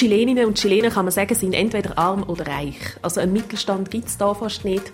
Chileninnen 0.00 0.46
und 0.46 0.56
Chilenen, 0.58 0.90
kann 0.90 1.04
man 1.04 1.12
sagen, 1.12 1.34
sind 1.34 1.52
entweder 1.52 1.98
arm 1.98 2.22
oder 2.22 2.46
reich. 2.46 2.78
Also 3.02 3.20
einen 3.20 3.34
Mittelstand 3.34 3.90
gibt 3.90 4.08
es 4.08 4.16
da 4.16 4.32
fast 4.32 4.64
nicht. 4.64 4.90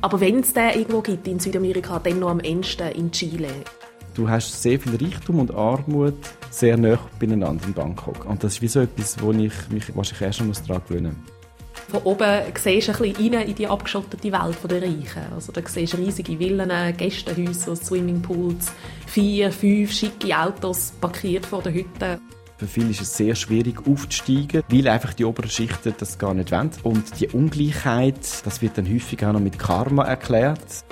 Aber 0.00 0.20
wenn 0.20 0.40
es 0.40 0.52
den 0.52 0.70
irgendwo 0.70 1.00
gibt 1.00 1.28
in 1.28 1.38
Südamerika, 1.38 2.00
dann 2.00 2.18
noch 2.18 2.30
am 2.30 2.40
ehesten 2.40 2.90
in 2.90 3.12
Chile. 3.12 3.50
Du 4.14 4.28
hast 4.28 4.60
sehr 4.60 4.80
viel 4.80 4.96
Reichtum 4.96 5.38
und 5.38 5.54
Armut 5.54 6.18
sehr 6.50 6.76
nah 6.76 6.98
beieinander 7.20 7.64
in 7.68 7.72
Bangkok. 7.72 8.24
Und 8.24 8.42
das 8.42 8.54
ist 8.54 8.62
wie 8.62 8.66
so 8.66 8.80
etwas, 8.80 9.22
wo 9.22 9.30
ich 9.30 9.52
mich 9.70 9.94
wahrscheinlich 9.94 10.22
erst 10.22 10.40
noch 10.40 10.66
daran 10.66 10.82
gewöhnen 10.88 11.16
muss. 11.22 11.32
Von 11.90 12.02
oben 12.02 12.42
siehst 12.60 12.88
du 12.88 12.92
ein 12.92 13.12
bisschen 13.12 13.34
rein 13.34 13.48
in 13.48 13.54
die 13.54 13.66
abgeschottete 13.68 14.32
Welt 14.32 14.56
der 14.68 14.82
Reichen. 14.82 15.32
Also 15.36 15.52
da 15.52 15.60
siehst 15.64 15.92
du 15.92 15.98
riesige 15.98 16.36
Villen, 16.36 16.96
Gästehäuser, 16.96 17.76
Swimmingpools, 17.76 18.72
vier, 19.06 19.52
fünf 19.52 19.92
schicke 19.92 20.36
Autos 20.36 20.94
parkiert 21.00 21.46
vor 21.46 21.62
der 21.62 21.74
Hütte. 21.74 22.18
Für 22.58 22.66
viele 22.66 22.90
ist 22.90 23.00
es 23.00 23.16
sehr 23.16 23.36
schwierig 23.36 23.86
aufzusteigen, 23.86 24.64
weil 24.68 24.88
einfach 24.88 25.14
die 25.14 25.24
oberen 25.24 25.48
Schichten 25.48 25.94
das 25.96 26.18
gar 26.18 26.34
nicht 26.34 26.50
wollen. 26.50 26.72
Und 26.82 27.20
die 27.20 27.28
Ungleichheit, 27.28 28.18
das 28.44 28.60
wird 28.60 28.76
dann 28.76 28.92
häufig 28.92 29.24
auch 29.24 29.32
noch 29.32 29.38
mit 29.40 29.60
Karma 29.60 30.04
erklärt. 30.04 30.84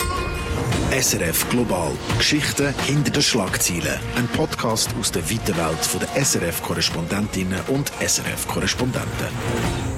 SRF 0.93 1.51
Global. 1.51 1.91
Geschichten 2.19 2.73
hinter 2.85 3.11
den 3.11 3.23
Schlagzeilen. 3.23 3.99
Ein 4.15 4.29
Podcast 4.29 4.95
aus 5.01 5.11
der 5.11 5.29
weiten 5.29 5.57
Welt 5.57 6.01
der 6.01 6.25
SRF-Korrespondentinnen 6.25 7.61
und 7.67 7.91
SRF-Korrespondenten. 8.01 9.96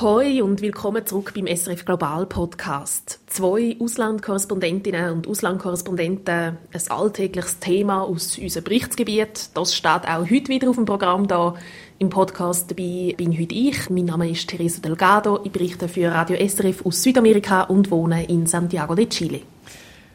Hoi 0.00 0.42
und 0.42 0.62
willkommen 0.62 1.04
zurück 1.04 1.32
beim 1.34 1.48
SRF 1.48 1.84
Global 1.84 2.24
Podcast. 2.24 3.18
Zwei 3.26 3.76
Auslandkorrespondentinnen 3.80 5.10
und 5.10 5.26
Auslandkorrespondenten, 5.26 6.56
ein 6.72 6.82
alltägliches 6.88 7.58
Thema 7.58 8.02
aus 8.02 8.38
unserem 8.38 8.62
Berichtsgebiet. 8.62 9.50
Das 9.54 9.74
steht 9.74 10.06
auch 10.06 10.30
heute 10.30 10.50
wieder 10.50 10.70
auf 10.70 10.76
dem 10.76 10.84
Programm 10.84 11.26
da. 11.26 11.56
Im 11.98 12.10
Podcast 12.10 12.70
dabei 12.70 13.12
bin 13.16 13.36
heute 13.36 13.56
ich. 13.56 13.90
Mein 13.90 14.04
Name 14.04 14.30
ist 14.30 14.48
Teresa 14.48 14.80
Delgado. 14.80 15.40
Ich 15.42 15.50
berichte 15.50 15.88
für 15.88 16.12
Radio 16.12 16.36
SRF 16.46 16.86
aus 16.86 17.02
Südamerika 17.02 17.62
und 17.62 17.90
wohne 17.90 18.24
in 18.26 18.46
Santiago 18.46 18.94
de 18.94 19.08
Chile. 19.08 19.40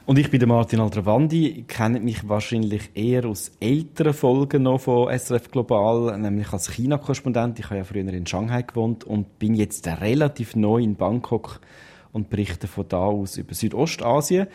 Und 0.05 0.19
ich 0.19 0.29
bin 0.29 0.39
der 0.41 0.49
Martin 0.49 0.81
Aldravandi, 0.81 1.63
kennt 1.65 2.03
mich 2.03 2.27
wahrscheinlich 2.27 2.89
eher 2.93 3.25
aus 3.25 3.53
älteren 3.61 4.13
Folgen 4.13 4.63
noch 4.63 4.81
von 4.81 5.07
SRF 5.17 5.49
Global, 5.49 6.19
nämlich 6.19 6.51
als 6.51 6.69
China-Korrespondent. 6.71 7.57
Ich 7.59 7.65
habe 7.65 7.77
ja 7.77 7.83
früher 7.85 8.05
in 8.05 8.27
Shanghai 8.27 8.63
gewohnt 8.63 9.05
und 9.05 9.39
bin 9.39 9.55
jetzt 9.55 9.87
relativ 9.87 10.57
neu 10.57 10.79
in 10.79 10.97
Bangkok 10.97 11.61
und 12.11 12.29
berichte 12.29 12.67
von 12.67 12.85
da 12.89 12.97
aus 12.97 13.37
über 13.37 13.53
Südostasien. 13.53 14.47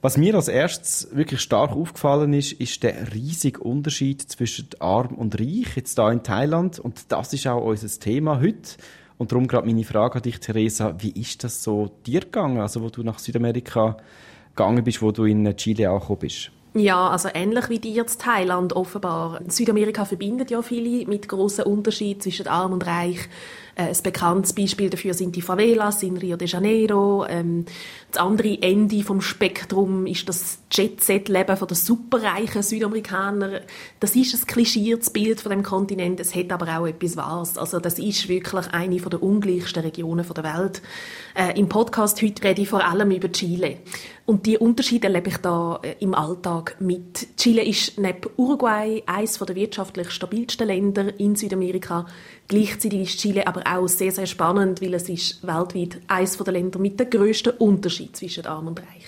Was 0.00 0.16
mir 0.16 0.34
als 0.34 0.48
erstes 0.48 1.08
wirklich 1.12 1.40
stark 1.40 1.70
aufgefallen 1.70 2.32
ist, 2.32 2.54
ist 2.54 2.82
der 2.82 3.14
riesige 3.14 3.60
Unterschied 3.60 4.20
zwischen 4.22 4.70
arm 4.80 5.14
und 5.14 5.38
reich, 5.38 5.76
jetzt 5.76 5.98
da 5.98 6.10
in 6.10 6.24
Thailand. 6.24 6.80
Und 6.80 7.12
das 7.12 7.32
ist 7.32 7.46
auch 7.46 7.64
unser 7.64 8.00
Thema 8.00 8.40
heute. 8.40 8.76
Und 9.18 9.30
darum 9.30 9.46
gerade 9.46 9.68
meine 9.68 9.84
Frage 9.84 10.16
an 10.16 10.22
dich, 10.22 10.40
Theresa. 10.40 10.96
Wie 10.98 11.10
ist 11.10 11.44
das 11.44 11.62
so 11.62 11.92
dir 12.06 12.22
gegangen, 12.22 12.58
also 12.58 12.82
wo 12.82 12.88
du 12.88 13.04
nach 13.04 13.20
Südamerika 13.20 13.98
gegangen 14.60 14.84
bist, 14.84 15.02
wo 15.02 15.10
du 15.10 15.24
in 15.24 15.56
Chile 15.56 15.90
angekommen 15.90 16.18
bist? 16.20 16.50
Ja, 16.74 17.08
also 17.08 17.28
ähnlich 17.34 17.68
wie 17.68 17.80
dir 17.80 18.02
in 18.02 18.06
Thailand 18.06 18.74
offenbar. 18.74 19.40
Südamerika 19.48 20.04
verbindet 20.04 20.52
ja 20.52 20.62
viele 20.62 21.04
mit 21.08 21.28
grossen 21.28 21.64
Unterschied 21.64 22.22
zwischen 22.22 22.46
arm 22.46 22.72
und 22.72 22.86
reich. 22.86 23.28
Äh, 23.74 23.82
ein 23.84 23.96
bekanntes 24.02 24.52
Beispiel 24.52 24.90
dafür 24.90 25.14
sind 25.14 25.36
die 25.36 25.42
Favelas 25.42 26.02
in 26.02 26.16
Rio 26.16 26.36
de 26.36 26.48
Janeiro. 26.48 27.26
Ähm, 27.28 27.64
das 28.10 28.20
andere 28.20 28.60
Ende 28.60 29.02
vom 29.02 29.20
Spektrum 29.20 30.06
ist 30.06 30.28
das 30.28 30.58
Jet-Set-Leben 30.72 31.58
der 31.58 31.76
superreichen 31.76 32.62
Südamerikaner. 32.62 33.60
Das 34.00 34.16
ist 34.16 34.34
ein 34.34 34.46
klischiertes 34.46 35.10
Bild 35.10 35.40
von 35.40 35.50
dem 35.50 35.62
Kontinent. 35.62 36.20
Es 36.20 36.34
hat 36.34 36.52
aber 36.52 36.78
auch 36.78 36.86
etwas 36.86 37.16
Wahres. 37.16 37.58
Also 37.58 37.80
das 37.80 37.98
ist 37.98 38.28
wirklich 38.28 38.66
eine 38.72 38.96
der 38.96 39.22
ungleichsten 39.22 39.82
Regionen 39.82 40.26
der 40.26 40.44
Welt. 40.44 40.82
Äh, 41.34 41.58
Im 41.58 41.68
Podcast 41.68 42.20
heute 42.22 42.42
rede 42.42 42.62
ich 42.62 42.68
vor 42.68 42.84
allem 42.84 43.10
über 43.10 43.30
Chile. 43.30 43.78
Und 44.26 44.46
die 44.46 44.58
Unterschiede 44.58 45.08
erlebe 45.08 45.28
ich 45.28 45.38
da 45.38 45.80
äh, 45.82 45.96
im 45.98 46.14
Alltag 46.14 46.76
mit. 46.78 47.36
Chile 47.36 47.64
ist 47.64 47.98
neben 47.98 48.30
Uruguay 48.36 49.02
eines 49.06 49.38
der 49.38 49.56
wirtschaftlich 49.56 50.10
stabilsten 50.10 50.68
Länder 50.68 51.18
in 51.18 51.34
Südamerika. 51.34 52.06
Gleichzeitig 52.50 53.02
ist 53.02 53.20
Chile 53.20 53.46
aber 53.46 53.62
auch 53.64 53.86
sehr, 53.86 54.10
sehr 54.10 54.26
spannend, 54.26 54.82
weil 54.82 54.94
es 54.94 55.08
ist 55.08 55.46
weltweit 55.46 56.00
eines 56.08 56.36
der 56.36 56.52
Länder 56.52 56.80
mit 56.80 56.98
dem 56.98 57.08
grössten 57.08 57.50
Unterschied 57.50 58.16
zwischen 58.16 58.44
Arm 58.44 58.66
und 58.66 58.80
Reich. 58.80 59.06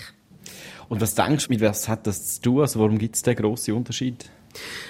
Und 0.88 1.00
was 1.00 1.16
denkst 1.16 1.48
du, 1.48 1.52
mit 1.52 1.60
was 1.60 1.88
hat 1.88 2.06
das 2.06 2.36
zu 2.36 2.42
tun? 2.42 2.60
Also 2.60 2.78
warum 2.78 2.98
gibt 2.98 3.16
es 3.16 3.22
den 3.22 3.34
grossen 3.34 3.74
Unterschied? 3.74 4.30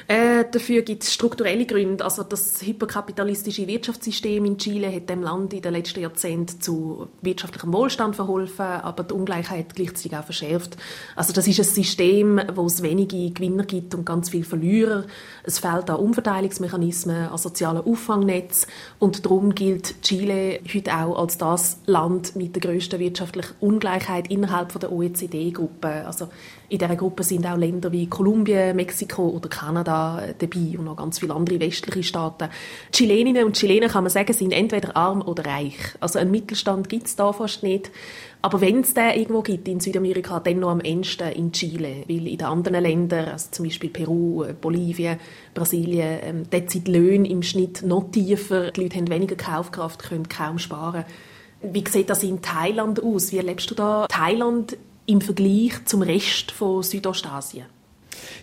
Äh, 0.08 0.44
dafür 0.50 0.82
gibt 0.82 1.04
es 1.04 1.12
strukturelle 1.12 1.66
Gründe. 1.66 2.04
Also 2.04 2.22
das 2.22 2.60
hyperkapitalistische 2.62 3.66
Wirtschaftssystem 3.66 4.44
in 4.44 4.58
Chile 4.58 4.92
hat 4.94 5.08
dem 5.08 5.22
Land 5.22 5.52
in 5.52 5.62
den 5.62 5.72
letzten 5.72 6.00
Jahrzehnten 6.00 6.60
zu 6.60 7.08
wirtschaftlichem 7.20 7.72
Wohlstand 7.72 8.16
verholfen, 8.16 8.66
aber 8.66 9.04
die 9.04 9.14
Ungleichheit 9.14 9.74
gleichzeitig 9.74 10.16
auch 10.16 10.24
verschärft. 10.24 10.76
Also 11.16 11.32
das 11.32 11.46
ist 11.46 11.60
ein 11.60 11.64
System, 11.64 12.40
wo 12.54 12.66
es 12.66 12.82
wenige 12.82 13.30
Gewinner 13.30 13.64
gibt 13.64 13.94
und 13.94 14.04
ganz 14.04 14.30
viele 14.30 14.44
Verlierer. 14.44 15.04
Es 15.44 15.58
fehlt 15.58 15.88
an 15.88 15.96
Umverteilungsmechanismen, 15.96 17.28
an 17.28 17.38
sozialen 17.38 17.84
Auffangnetz 17.84 18.66
und 18.98 19.24
darum 19.24 19.54
gilt 19.54 20.02
Chile 20.02 20.60
heute 20.72 20.94
auch 20.94 21.18
als 21.18 21.38
das 21.38 21.78
Land 21.86 22.36
mit 22.36 22.54
der 22.56 22.62
grössten 22.62 22.98
wirtschaftlichen 22.98 23.54
Ungleichheit 23.60 24.30
innerhalb 24.30 24.78
der 24.78 24.92
OECD-Gruppe. 24.92 26.06
Also 26.06 26.28
in 26.68 26.78
dieser 26.78 26.96
Gruppe 26.96 27.22
sind 27.22 27.46
auch 27.46 27.58
Länder 27.58 27.92
wie 27.92 28.06
Kolumbien, 28.06 28.74
Mexiko 28.74 29.28
oder 29.28 29.50
Kanada 29.52 30.22
dabei 30.38 30.78
und 30.78 30.84
noch 30.84 30.96
ganz 30.96 31.18
viele 31.18 31.34
andere 31.34 31.60
westliche 31.60 32.02
Staaten. 32.02 32.48
Chileninnen 32.90 33.44
und 33.44 33.56
Chilenen, 33.56 33.88
kann 33.88 34.04
man 34.04 34.10
sagen, 34.10 34.32
sind 34.32 34.52
entweder 34.52 34.96
arm 34.96 35.22
oder 35.22 35.44
reich. 35.44 35.76
Also 36.00 36.18
einen 36.18 36.30
Mittelstand 36.30 36.88
gibt 36.88 37.06
es 37.06 37.16
da 37.16 37.32
fast 37.32 37.62
nicht. 37.62 37.90
Aber 38.40 38.60
wenn 38.60 38.80
es 38.80 38.92
den 38.92 39.10
irgendwo 39.10 39.42
gibt 39.42 39.68
in 39.68 39.78
Südamerika, 39.78 40.40
dann 40.40 40.58
noch 40.58 40.70
am 40.70 40.80
ehesten 40.80 41.28
in 41.28 41.52
Chile. 41.52 42.04
Weil 42.08 42.26
in 42.26 42.38
den 42.38 42.46
anderen 42.46 42.82
Ländern, 42.82 43.28
also 43.28 43.48
zum 43.52 43.66
Beispiel 43.66 43.90
Peru, 43.90 44.44
Bolivien, 44.60 45.20
Brasilien, 45.54 46.18
ähm, 46.22 46.42
dort 46.50 46.70
sind 46.70 46.88
die 46.88 46.92
Löhne 46.92 47.28
im 47.28 47.42
Schnitt 47.42 47.82
noch 47.82 48.10
tiefer. 48.10 48.72
Die 48.72 48.82
Leute 48.82 48.96
haben 48.96 49.10
weniger 49.10 49.36
Kaufkraft, 49.36 50.02
können 50.02 50.28
kaum 50.28 50.58
sparen. 50.58 51.04
Wie 51.62 51.84
sieht 51.88 52.10
das 52.10 52.24
in 52.24 52.42
Thailand 52.42 53.00
aus? 53.00 53.30
Wie 53.30 53.36
erlebst 53.36 53.70
du 53.70 53.76
da 53.76 54.06
Thailand 54.08 54.76
im 55.06 55.20
Vergleich 55.20 55.84
zum 55.84 56.02
Rest 56.02 56.50
von 56.50 56.82
Südostasien? 56.82 57.66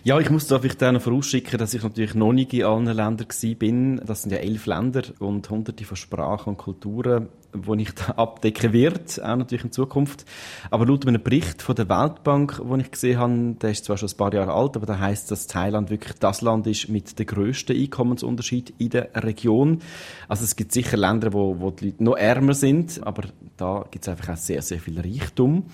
Ja, 0.02 0.18
ich 0.18 0.30
muss 0.30 0.46
da 0.46 0.58
vielleicht 0.58 0.82
auch 0.82 0.92
noch 0.92 1.02
vorausschicken, 1.02 1.58
dass 1.58 1.74
ich 1.74 1.82
natürlich 1.82 2.14
noch 2.14 2.32
nicht 2.32 2.52
in 2.52 2.64
allen 2.64 2.86
Ländern 2.86 3.26
bin. 3.58 4.00
Das 4.04 4.22
sind 4.22 4.32
ja 4.32 4.38
elf 4.38 4.66
Länder 4.66 5.02
und 5.18 5.48
hunderte 5.50 5.84
von 5.84 5.96
Sprachen 5.96 6.50
und 6.50 6.56
Kulturen, 6.56 7.28
die 7.54 7.82
ich 7.82 7.94
da 7.94 8.12
abdecken 8.12 8.72
wird, 8.72 9.22
auch 9.22 9.36
natürlich 9.36 9.64
in 9.64 9.72
Zukunft. 9.72 10.24
Aber 10.70 10.86
laut 10.86 11.06
einem 11.06 11.22
Bericht 11.22 11.62
von 11.62 11.74
der 11.74 11.88
Weltbank, 11.88 12.60
den 12.62 12.80
ich 12.80 12.90
gesehen 12.90 13.18
habe, 13.18 13.56
der 13.60 13.70
ist 13.70 13.84
zwar 13.84 13.96
schon 13.96 14.08
ein 14.08 14.16
paar 14.16 14.32
Jahre 14.32 14.54
alt, 14.54 14.76
aber 14.76 14.86
da 14.86 14.98
heißt, 14.98 15.30
dass 15.30 15.46
Thailand 15.46 15.90
wirklich 15.90 16.18
das 16.18 16.40
Land 16.40 16.66
ist 16.66 16.88
mit 16.88 17.18
dem 17.18 17.26
grössten 17.26 17.76
Einkommensunterschied 17.76 18.74
in 18.78 18.90
der 18.90 19.10
Region. 19.14 19.80
Also 20.28 20.44
es 20.44 20.56
gibt 20.56 20.72
sicher 20.72 20.96
Länder, 20.96 21.32
wo, 21.32 21.60
wo 21.60 21.70
die 21.70 21.86
Leute 21.86 22.04
noch 22.04 22.16
ärmer 22.16 22.54
sind, 22.54 23.00
aber 23.06 23.24
da 23.56 23.84
gibt 23.90 24.04
es 24.04 24.08
einfach 24.08 24.34
auch 24.34 24.38
sehr, 24.38 24.62
sehr 24.62 24.80
viel 24.80 24.98
Reichtum 24.98 25.64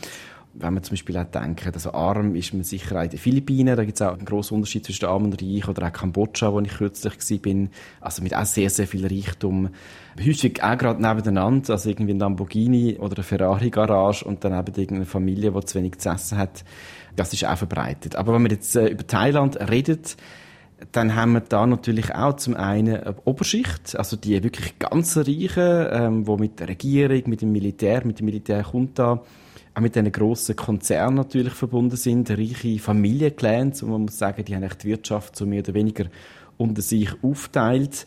wenn 0.59 0.75
man 0.75 0.83
zum 0.83 0.95
Beispiel 0.95 1.17
auch 1.19 1.25
denkt, 1.25 1.67
also 1.67 1.93
arm 1.93 2.35
ist 2.35 2.55
man 2.55 2.65
sicher 2.65 2.99
auch 2.99 3.03
in 3.03 3.11
den 3.11 3.19
Philippinen, 3.19 3.77
da 3.77 3.85
gibt 3.85 4.01
es 4.01 4.03
auch 4.03 4.15
einen 4.15 4.25
grossen 4.25 4.55
Unterschied 4.55 4.85
zwischen 4.85 5.07
arm 5.07 5.25
und 5.25 5.43
reich, 5.43 5.69
oder 5.69 5.87
auch 5.87 5.93
Kambodscha, 5.93 6.53
wo 6.53 6.61
ich 6.61 6.71
kürzlich 6.71 7.45
war, 7.45 7.69
also 8.01 8.23
mit 8.23 8.35
auch 8.35 8.45
sehr, 8.45 8.71
sehr 8.71 8.87
viel 8.87 9.07
Reichtum. 9.07 9.71
Häufig 10.19 10.63
auch 10.63 10.79
gerade 10.79 11.03
nebeneinander, 11.03 11.73
also 11.73 11.91
irgendwie 11.91 12.15
ein 12.15 12.19
Lamborghini 12.19 12.97
oder 12.99 13.17
eine 13.17 13.25
Ferrari-Garage 13.25 14.25
und 14.25 14.45
dann 14.45 14.53
eben 14.53 14.75
irgendeine 14.75 15.07
Familie, 15.07 15.53
die 15.53 15.65
zu 15.65 15.79
wenig 15.79 15.99
zu 15.99 16.09
essen 16.09 16.39
hat. 16.39 16.65
Das 17.17 17.33
ist 17.33 17.45
auch 17.45 17.57
verbreitet. 17.57 18.17
Aber 18.17 18.35
wenn 18.35 18.43
man 18.43 18.51
jetzt 18.51 18.77
äh, 18.77 18.89
über 18.89 19.07
Thailand 19.07 19.59
redet, 19.71 20.17
dann 20.93 21.15
haben 21.15 21.33
wir 21.33 21.41
da 21.41 21.67
natürlich 21.67 22.15
auch 22.15 22.37
zum 22.37 22.55
einen 22.55 22.97
eine 22.97 23.17
Oberschicht, 23.25 23.97
also 23.97 24.17
die 24.17 24.43
wirklich 24.43 24.79
ganz 24.79 25.17
Reichen, 25.17 25.87
ähm, 25.91 26.27
wo 26.27 26.37
mit 26.37 26.61
der 26.61 26.69
Regierung, 26.69 27.23
mit 27.27 27.41
dem 27.41 27.53
Militär, 27.53 28.07
mit 28.07 28.21
dem 28.21 28.27
Militärjunta 28.27 29.23
auch 29.77 29.81
mit 29.83 29.95
diesen 29.95 30.11
grossen 30.11 30.57
Konzernen 30.57 31.17
natürlich 31.17 31.53
verbunden 31.53 31.97
sind, 31.97 32.31
reiche 32.31 32.79
Familienclans, 32.79 33.83
und 33.83 33.91
man 33.91 34.03
muss 34.03 34.19
sagen, 34.19 34.43
die 34.45 34.55
haben 34.55 34.63
echt 34.63 34.83
die 34.83 34.89
Wirtschaft 34.89 35.37
so 35.37 35.45
mehr 35.45 35.63
oder 35.63 35.75
weniger 35.75 36.07
unter 36.57 36.81
sich 36.81 37.11
aufteilt. 37.23 38.07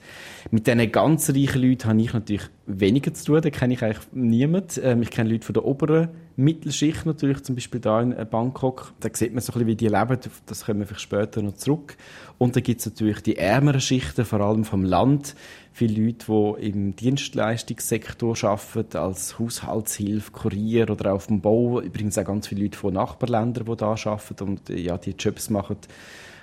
Mit 0.50 0.66
diesen 0.66 0.92
ganz 0.92 1.30
reichen 1.30 1.62
Leuten 1.62 1.88
habe 1.88 2.02
ich 2.02 2.14
natürlich 2.14 2.50
weniger 2.66 3.14
zu 3.14 3.26
tun, 3.26 3.42
da 3.42 3.52
kenne 3.52 3.76
ich 3.76 3.84
eigentlich 3.84 4.08
niemanden. 4.12 4.82
Ähm, 4.82 5.04
ich 5.04 5.12
kenne 5.12 5.30
Leute 5.30 5.46
von 5.46 5.54
der 5.54 5.66
oberen 5.66 6.10
Mittelschicht 6.36 7.06
natürlich, 7.06 7.44
zum 7.44 7.54
Beispiel 7.54 7.80
da 7.80 8.02
in 8.02 8.16
Bangkok. 8.32 8.94
Da 9.02 9.10
sieht 9.14 9.34
man 9.36 9.42
so 9.42 9.52
ein 9.52 9.54
bisschen, 9.54 9.68
wie 9.68 9.76
die 9.76 9.88
leben, 9.88 10.18
das 10.48 10.66
kommen 10.66 10.80
wir 10.80 10.88
vielleicht 10.88 11.02
später 11.02 11.44
noch 11.44 11.54
zurück. 11.54 11.98
Und 12.40 12.56
dann 12.56 12.64
gibt 12.64 12.80
es 12.80 12.88
natürlich 12.88 13.22
die 13.22 13.38
ärmeren 13.38 13.82
Schichten, 13.82 14.26
vor 14.26 14.42
allem 14.42 14.66
vom 14.66 14.84
Land, 14.84 15.36
viele 15.72 16.06
Leute, 16.06 16.26
die 16.28 16.70
im 16.70 16.96
Dienstleistungssektor 16.96 18.36
arbeiten, 18.44 18.98
als 18.98 19.40
Haushaltshilfe, 19.40 20.32
Kurier 20.32 20.90
oder 20.90 21.14
auf 21.14 21.28
dem 21.28 21.42
Bau. 21.42 21.82
Übrigens 21.82 22.18
auch 22.18 22.26
ganz 22.26 22.48
viele 22.48 22.64
Leute 22.64 22.78
von 22.78 22.94
Nachbarländern, 22.94 23.66
die 23.66 23.76
da 23.78 23.88
arbeiten 23.88 24.44
und 24.48 24.70
ja, 24.70 24.98
die 24.98 25.12
Jobs 25.12 25.50
machen 25.50 25.78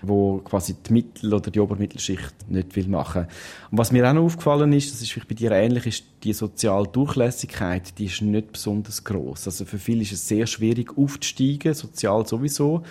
wo 0.02 0.38
quasi 0.38 0.74
die 0.74 0.92
Mittel- 0.92 1.34
oder 1.34 1.50
die 1.50 1.60
Obermittelschicht 1.60 2.48
nicht 2.48 2.76
will 2.76 2.88
machen. 2.88 3.26
Und 3.70 3.78
was 3.78 3.92
mir 3.92 4.08
auch 4.08 4.12
noch 4.12 4.24
aufgefallen 4.24 4.72
ist, 4.72 4.92
das 4.92 5.02
ist 5.02 5.12
vielleicht 5.12 5.28
bei 5.28 5.34
dir 5.34 5.52
ähnlich, 5.52 5.86
ist 5.86 6.04
die 6.22 6.32
soziale 6.32 6.86
Durchlässigkeit, 6.86 7.98
die 7.98 8.06
ist 8.06 8.22
nicht 8.22 8.52
besonders 8.52 9.04
groß. 9.04 9.46
Also 9.46 9.64
für 9.64 9.78
viele 9.78 10.02
ist 10.02 10.12
es 10.12 10.28
sehr 10.28 10.46
schwierig 10.46 10.96
aufzusteigen, 10.96 11.74
sozial 11.74 12.26
sowieso, 12.26 12.82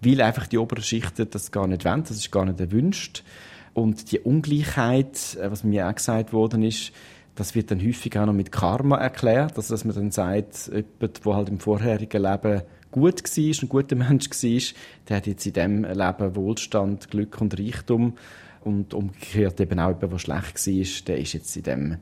weil 0.00 0.20
einfach 0.20 0.46
die 0.46 0.58
oberen 0.58 0.82
Schichten 0.82 1.28
das 1.30 1.50
gar 1.50 1.66
nicht 1.66 1.84
wollen, 1.84 2.02
das 2.02 2.12
ist 2.12 2.30
gar 2.30 2.44
nicht 2.44 2.60
erwünscht. 2.60 3.22
Und 3.74 4.12
die 4.12 4.20
Ungleichheit, 4.20 5.36
äh, 5.40 5.50
was 5.50 5.64
mir 5.64 5.88
auch 5.88 5.94
gesagt 5.94 6.32
worden 6.32 6.62
ist, 6.62 6.92
das 7.34 7.54
wird 7.54 7.70
dann 7.70 7.80
häufig 7.80 8.18
auch 8.18 8.26
noch 8.26 8.34
mit 8.34 8.52
Karma 8.52 8.98
erklärt, 8.98 9.56
also 9.56 9.72
dass 9.72 9.84
man 9.84 9.94
dann 9.94 10.10
sagt, 10.10 10.70
jemand, 10.70 11.24
der 11.24 11.34
halt 11.34 11.48
im 11.48 11.60
vorherigen 11.60 12.22
Leben 12.22 12.62
gut 12.90 13.22
war, 13.22 13.62
ein 13.62 13.68
guter 13.68 13.96
Mensch 13.96 14.30
war, 14.30 14.78
der 15.08 15.16
hat 15.16 15.26
jetzt 15.26 15.46
in 15.46 15.52
diesem 15.54 15.84
Leben 15.84 16.36
Wohlstand, 16.36 17.10
Glück 17.10 17.40
und 17.40 17.58
Reichtum. 17.58 18.14
Und 18.64 18.94
umgekehrt 18.94 19.60
eben 19.60 19.80
auch 19.80 19.88
jemand, 19.88 20.12
der 20.12 20.18
schlecht 20.18 20.66
war, 20.66 21.08
der 21.08 21.18
ist 21.18 21.32
jetzt 21.32 21.56
in 21.56 21.62
diesem 21.64 21.96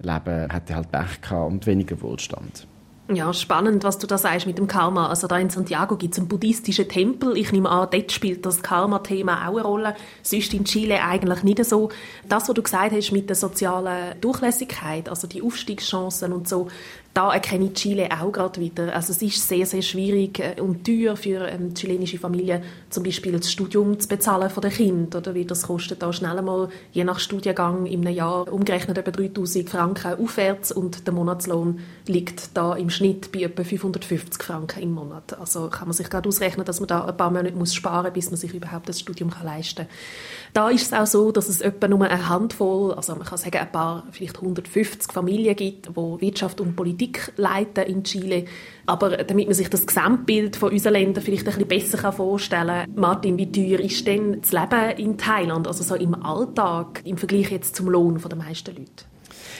Leben, 0.00 0.52
hat 0.52 0.74
halt 0.74 0.90
Pech 0.90 1.20
gehabt 1.20 1.52
und 1.52 1.66
weniger 1.66 2.00
Wohlstand. 2.00 2.66
Ja, 3.12 3.32
spannend, 3.32 3.82
was 3.82 3.98
du 3.98 4.06
da 4.06 4.18
sagst 4.18 4.46
mit 4.46 4.56
dem 4.56 4.68
Karma. 4.68 5.08
Also 5.08 5.26
da 5.26 5.36
in 5.36 5.50
Santiago 5.50 5.96
gibt 5.96 6.14
es 6.14 6.20
einen 6.20 6.28
buddhistischen 6.28 6.88
Tempel. 6.88 7.36
Ich 7.36 7.50
nehme 7.50 7.68
an, 7.68 7.88
dort 7.90 8.12
spielt 8.12 8.46
das 8.46 8.62
Karma-Thema 8.62 9.48
auch 9.48 9.54
eine 9.54 9.62
Rolle. 9.62 9.96
Sonst 10.22 10.54
in 10.54 10.64
Chile 10.64 11.02
eigentlich 11.02 11.42
nicht 11.42 11.64
so. 11.64 11.88
Das, 12.28 12.48
was 12.48 12.54
du 12.54 12.62
gesagt 12.62 12.92
hast 12.92 13.10
mit 13.10 13.28
der 13.28 13.34
sozialen 13.34 14.20
Durchlässigkeit, 14.20 15.08
also 15.08 15.26
die 15.26 15.42
Aufstiegschancen 15.42 16.32
und 16.32 16.48
so, 16.48 16.68
da 17.12 17.32
erkenne 17.32 17.66
ich 17.66 17.74
Chile 17.74 18.08
auch 18.12 18.30
gerade 18.30 18.60
wieder. 18.60 18.94
Also 18.94 19.12
es 19.12 19.20
ist 19.20 19.48
sehr, 19.48 19.66
sehr 19.66 19.82
schwierig 19.82 20.38
äh, 20.38 20.60
und 20.60 20.86
teuer 20.86 21.16
für 21.16 21.48
ähm, 21.48 21.74
chilenische 21.74 22.18
Familien, 22.18 22.62
zum 22.88 23.02
Beispiel 23.02 23.32
das 23.32 23.50
Studium 23.50 23.98
zu 23.98 24.08
bezahlen 24.08 24.48
von 24.48 24.60
den 24.60 24.70
Kindern. 24.70 25.20
Oder 25.20 25.34
wie 25.34 25.44
das 25.44 25.62
kostet 25.62 26.02
da 26.02 26.12
schnell 26.12 26.38
einmal, 26.38 26.68
je 26.92 27.02
nach 27.02 27.18
Studiengang, 27.18 27.86
in 27.86 28.06
einem 28.06 28.14
Jahr 28.14 28.52
umgerechnet 28.52 28.96
etwa 28.96 29.10
3000 29.10 29.68
Franken 29.68 30.22
aufwärts 30.22 30.70
und 30.70 31.06
der 31.06 31.14
Monatslohn 31.14 31.80
liegt 32.06 32.56
da 32.56 32.74
im 32.74 32.90
Schnitt 32.90 33.32
bei 33.32 33.40
etwa 33.40 33.64
550 33.64 34.42
Franken 34.42 34.80
im 34.80 34.92
Monat. 34.92 35.38
Also 35.38 35.68
kann 35.68 35.88
man 35.88 35.94
sich 35.94 36.08
gerade 36.08 36.28
ausrechnen, 36.28 36.64
dass 36.64 36.78
man 36.78 36.86
da 36.86 37.06
ein 37.06 37.16
paar 37.16 37.30
Monate 37.30 37.56
muss 37.56 37.74
sparen 37.74 38.04
muss, 38.04 38.14
bis 38.14 38.30
man 38.30 38.36
sich 38.36 38.54
überhaupt 38.54 38.88
das 38.88 39.00
Studium 39.00 39.30
kann 39.30 39.46
leisten 39.46 39.86
kann. 39.86 40.49
Da 40.52 40.68
ist 40.68 40.86
es 40.86 40.92
auch 40.92 41.06
so, 41.06 41.32
dass 41.32 41.48
es 41.48 41.60
etwa 41.60 41.88
nur 41.88 42.04
eine 42.04 42.28
Handvoll, 42.28 42.92
also 42.92 43.14
man 43.14 43.24
kann 43.24 43.38
sagen 43.38 43.58
ein 43.58 43.72
paar, 43.72 44.04
vielleicht 44.10 44.36
150 44.36 45.12
Familien 45.12 45.56
gibt, 45.56 45.96
wo 45.96 46.20
Wirtschaft 46.20 46.60
und 46.60 46.76
Politik 46.76 47.00
Politik 47.00 47.32
leiten 47.36 47.84
in 47.84 48.04
Chile. 48.04 48.44
Aber 48.86 49.16
damit 49.16 49.46
man 49.46 49.54
sich 49.54 49.68
das 49.68 49.86
Gesamtbild 49.86 50.56
von 50.56 50.72
unseren 50.72 50.94
Ländern 50.94 51.22
vielleicht 51.22 51.46
ein 51.46 51.66
bisschen 51.66 51.68
besser 51.68 52.12
vorstellen 52.12 52.86
kann, 52.86 52.94
Martin, 52.94 53.38
wie 53.38 53.50
teuer 53.50 53.80
ist 53.80 54.06
denn 54.06 54.40
das 54.40 54.52
Leben 54.52 54.98
in 54.98 55.18
Thailand, 55.18 55.66
also 55.66 55.82
so 55.82 55.94
im 55.94 56.14
Alltag, 56.22 57.02
im 57.04 57.16
Vergleich 57.16 57.50
jetzt 57.50 57.76
zum 57.76 57.88
Lohn 57.88 58.18
der 58.18 58.36
meisten 58.36 58.74
Leute? 58.74 59.09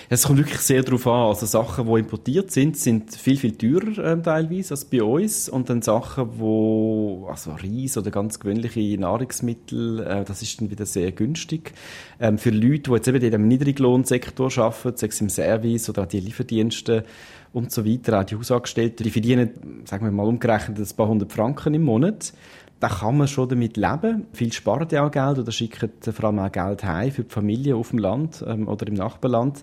Es 0.09 0.25
kommt 0.25 0.39
wirklich 0.39 0.61
sehr 0.61 0.83
darauf 0.83 1.07
an. 1.07 1.29
Also 1.29 1.47
Sachen, 1.47 1.87
die 1.87 2.01
importiert 2.01 2.51
sind, 2.51 2.77
sind 2.77 3.15
viel, 3.15 3.37
viel 3.37 3.53
teurer 3.57 4.13
äh, 4.13 4.23
teilweise 4.23 4.75
als 4.75 4.85
bei 4.85 5.03
uns. 5.03 5.49
Und 5.49 5.71
dann 5.71 5.83
Sachen, 5.83 6.39
wo, 6.39 7.27
also 7.31 7.53
Reis 7.53 7.97
oder 7.97 8.11
ganz 8.11 8.41
gewöhnliche 8.41 8.99
Nahrungsmittel, 8.99 10.01
äh, 10.01 10.25
das 10.25 10.43
ist 10.43 10.61
dann 10.61 10.71
wieder 10.71 10.87
sehr 10.87 11.13
günstig. 11.13 11.73
Ähm, 12.19 12.39
für 12.39 12.51
Leute, 12.51 12.91
die 12.91 12.93
jetzt 12.93 13.09
eben 13.09 13.23
in 13.23 13.31
dem 13.31 13.49
Niedriglohnsektor 13.49 14.51
arbeiten, 14.59 14.97
sei 14.97 15.07
es 15.07 15.21
im 15.21 15.29
Service 15.29 15.89
oder 15.89 16.03
auch 16.03 16.07
die 16.07 16.21
Lieferdienste 16.21 17.05
und 17.53 17.73
so 17.73 17.85
weiter, 17.85 18.21
auch 18.21 18.25
die 18.25 18.37
Hausangestellten, 18.37 19.05
die 19.05 19.11
verdienen, 19.11 19.83
sagen 19.85 20.05
wir 20.05 20.13
mal 20.13 20.27
umgerechnet, 20.27 20.79
ein 20.79 20.97
paar 20.97 21.09
hundert 21.09 21.33
Franken 21.33 21.75
im 21.75 21.83
Monat 21.83 22.33
da 22.81 22.89
kann 22.89 23.19
man 23.19 23.29
schon 23.29 23.49
damit 23.49 23.77
leben. 23.77 24.27
Viel 24.33 24.53
sparen 24.53 24.89
ja 24.91 25.07
auch 25.07 25.11
Geld 25.11 25.39
oder 25.39 25.53
schicken 25.53 25.91
vor 26.01 26.25
allem 26.25 26.39
auch 26.39 26.51
Geld 26.51 26.83
heim 26.83 27.13
für 27.13 27.25
die 27.25 27.31
Familie 27.31 27.77
auf 27.77 27.91
dem 27.91 27.99
Land 27.99 28.43
ähm, 28.47 28.67
oder 28.69 28.87
im 28.89 28.95
Nachbarland. 28.95 29.61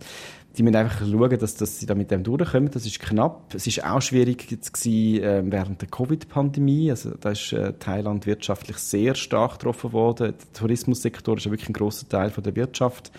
Die 0.55 0.63
müssen 0.63 0.75
einfach 0.75 1.05
schauen, 1.05 1.37
dass, 1.37 1.55
dass 1.55 1.79
sie 1.79 1.85
da 1.85 1.93
mit 1.93 2.09
dem 2.09 2.23
durchkommen. 2.23 2.71
Das 2.71 2.85
ist 2.85 2.99
knapp. 2.99 3.53
Es 3.53 3.67
ist 3.67 3.83
auch 3.83 4.01
schwierig 4.01 4.49
jetzt 4.49 4.73
gewesen, 4.73 5.23
äh, 5.23 5.43
während 5.45 5.81
der 5.81 5.89
Covid-Pandemie. 5.89 6.89
Also 6.89 7.11
da 7.19 7.31
ist 7.31 7.53
äh, 7.53 7.73
Thailand 7.73 8.25
wirtschaftlich 8.25 8.77
sehr 8.77 9.15
stark 9.15 9.53
getroffen 9.53 9.93
worden. 9.93 10.33
Der 10.37 10.53
Tourismussektor 10.53 11.37
ist 11.37 11.45
ja 11.45 11.51
wirklich 11.51 11.69
ein 11.69 11.73
großer 11.73 12.07
Teil 12.07 12.29
von 12.29 12.43
der 12.43 12.55
Wirtschaft. 12.55 13.11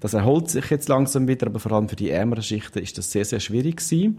Das 0.00 0.14
erholt 0.14 0.50
sich 0.50 0.70
jetzt 0.70 0.88
langsam 0.88 1.26
wieder, 1.26 1.46
aber 1.46 1.58
vor 1.60 1.72
allem 1.72 1.88
für 1.88 1.96
die 1.96 2.10
ärmeren 2.10 2.42
Schichten 2.42 2.80
ist 2.80 2.98
das 2.98 3.10
sehr, 3.10 3.24
sehr 3.24 3.40
schwierig 3.40 3.78
gewesen. 3.78 4.18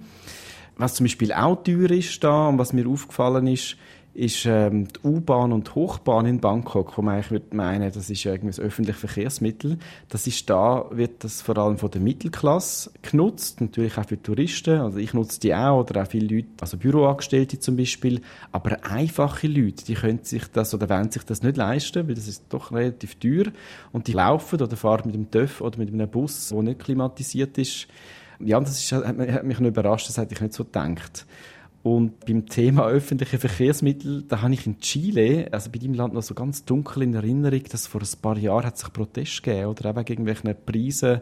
Was 0.77 0.93
zum 0.93 1.05
Beispiel 1.05 1.33
auch 1.33 1.63
teuer 1.63 1.89
ist 1.91 2.23
da 2.23 2.47
und 2.47 2.59
was 2.59 2.71
mir 2.71 2.87
aufgefallen 2.87 3.47
ist, 3.47 3.77
ist 4.17 4.47
ähm, 4.47 4.87
die 4.87 5.07
U-Bahn 5.07 5.51
und 5.51 5.75
Hochbahn 5.75 6.25
in 6.25 6.39
Bangkok, 6.39 6.97
wo 6.97 7.03
man 7.03 7.13
eigentlich 7.13 7.29
würde 7.29 7.55
meinen, 7.55 7.91
das 7.91 8.09
ist 8.09 8.25
irgendwie 8.25 8.59
ein 8.59 8.65
öffentliches 8.65 8.99
Verkehrsmittel. 8.99 9.77
Das 10.09 10.25
ist 10.25 10.49
da, 10.49 10.85
wird 10.89 11.23
das 11.23 11.43
vor 11.43 11.55
allem 11.59 11.77
von 11.77 11.91
der 11.91 12.01
Mittelklasse 12.01 12.89
genutzt, 13.03 13.61
natürlich 13.61 13.95
auch 13.95 14.07
für 14.07 14.19
Touristen. 14.19 14.79
Also 14.79 14.97
ich 14.97 15.13
nutze 15.13 15.39
die 15.39 15.53
auch 15.53 15.81
oder 15.81 16.01
auch 16.01 16.07
viele 16.07 16.35
Leute, 16.35 16.47
also 16.59 16.77
Büroangestellte 16.77 17.59
zum 17.59 17.77
Beispiel. 17.77 18.21
Aber 18.51 18.83
einfache 18.89 19.47
Leute, 19.47 19.85
die 19.85 19.93
können 19.93 20.23
sich 20.23 20.47
das 20.51 20.73
oder 20.73 20.89
wollen 20.89 21.11
sich 21.11 21.23
das 21.23 21.43
nicht 21.43 21.55
leisten, 21.55 22.07
weil 22.07 22.15
das 22.15 22.27
ist 22.27 22.45
doch 22.49 22.71
relativ 22.71 23.19
teuer. 23.19 23.51
Und 23.91 24.07
die 24.07 24.13
laufen 24.13 24.59
oder 24.59 24.75
fahren 24.75 25.03
mit 25.05 25.13
dem 25.13 25.29
TÜV 25.29 25.61
oder 25.61 25.77
mit 25.77 25.93
einem 25.93 26.09
Bus, 26.09 26.49
der 26.49 26.63
nicht 26.63 26.79
klimatisiert 26.79 27.55
ist. 27.59 27.87
Ja, 28.39 28.59
das 28.59 28.83
ist, 28.83 28.91
hat 28.91 29.43
mich 29.43 29.59
noch 29.59 29.67
überrascht, 29.67 30.09
das 30.09 30.17
hätte 30.17 30.33
ich 30.33 30.41
nicht 30.41 30.53
so 30.53 30.63
gedacht. 30.63 31.27
Und 31.83 32.25
beim 32.25 32.45
Thema 32.47 32.87
öffentliche 32.87 33.39
Verkehrsmittel, 33.39 34.23
da 34.27 34.41
habe 34.41 34.53
ich 34.53 34.65
in 34.65 34.79
Chile, 34.79 35.47
also 35.51 35.69
bei 35.71 35.79
dem 35.79 35.93
Land 35.93 36.13
noch 36.13 36.23
so 36.23 36.33
ganz 36.33 36.65
dunkel 36.65 37.03
in 37.03 37.13
Erinnerung, 37.13 37.63
dass 37.71 37.87
vor 37.87 38.01
ein 38.01 38.21
paar 38.21 38.37
Jahren 38.37 38.65
hat 38.65 38.77
sich 38.77 38.91
Protest 38.91 39.43
gegeben 39.43 39.67
oder? 39.67 39.89
Eben 39.89 40.05
gegen 40.05 40.25
welche 40.25 40.53
Preise 40.53 41.21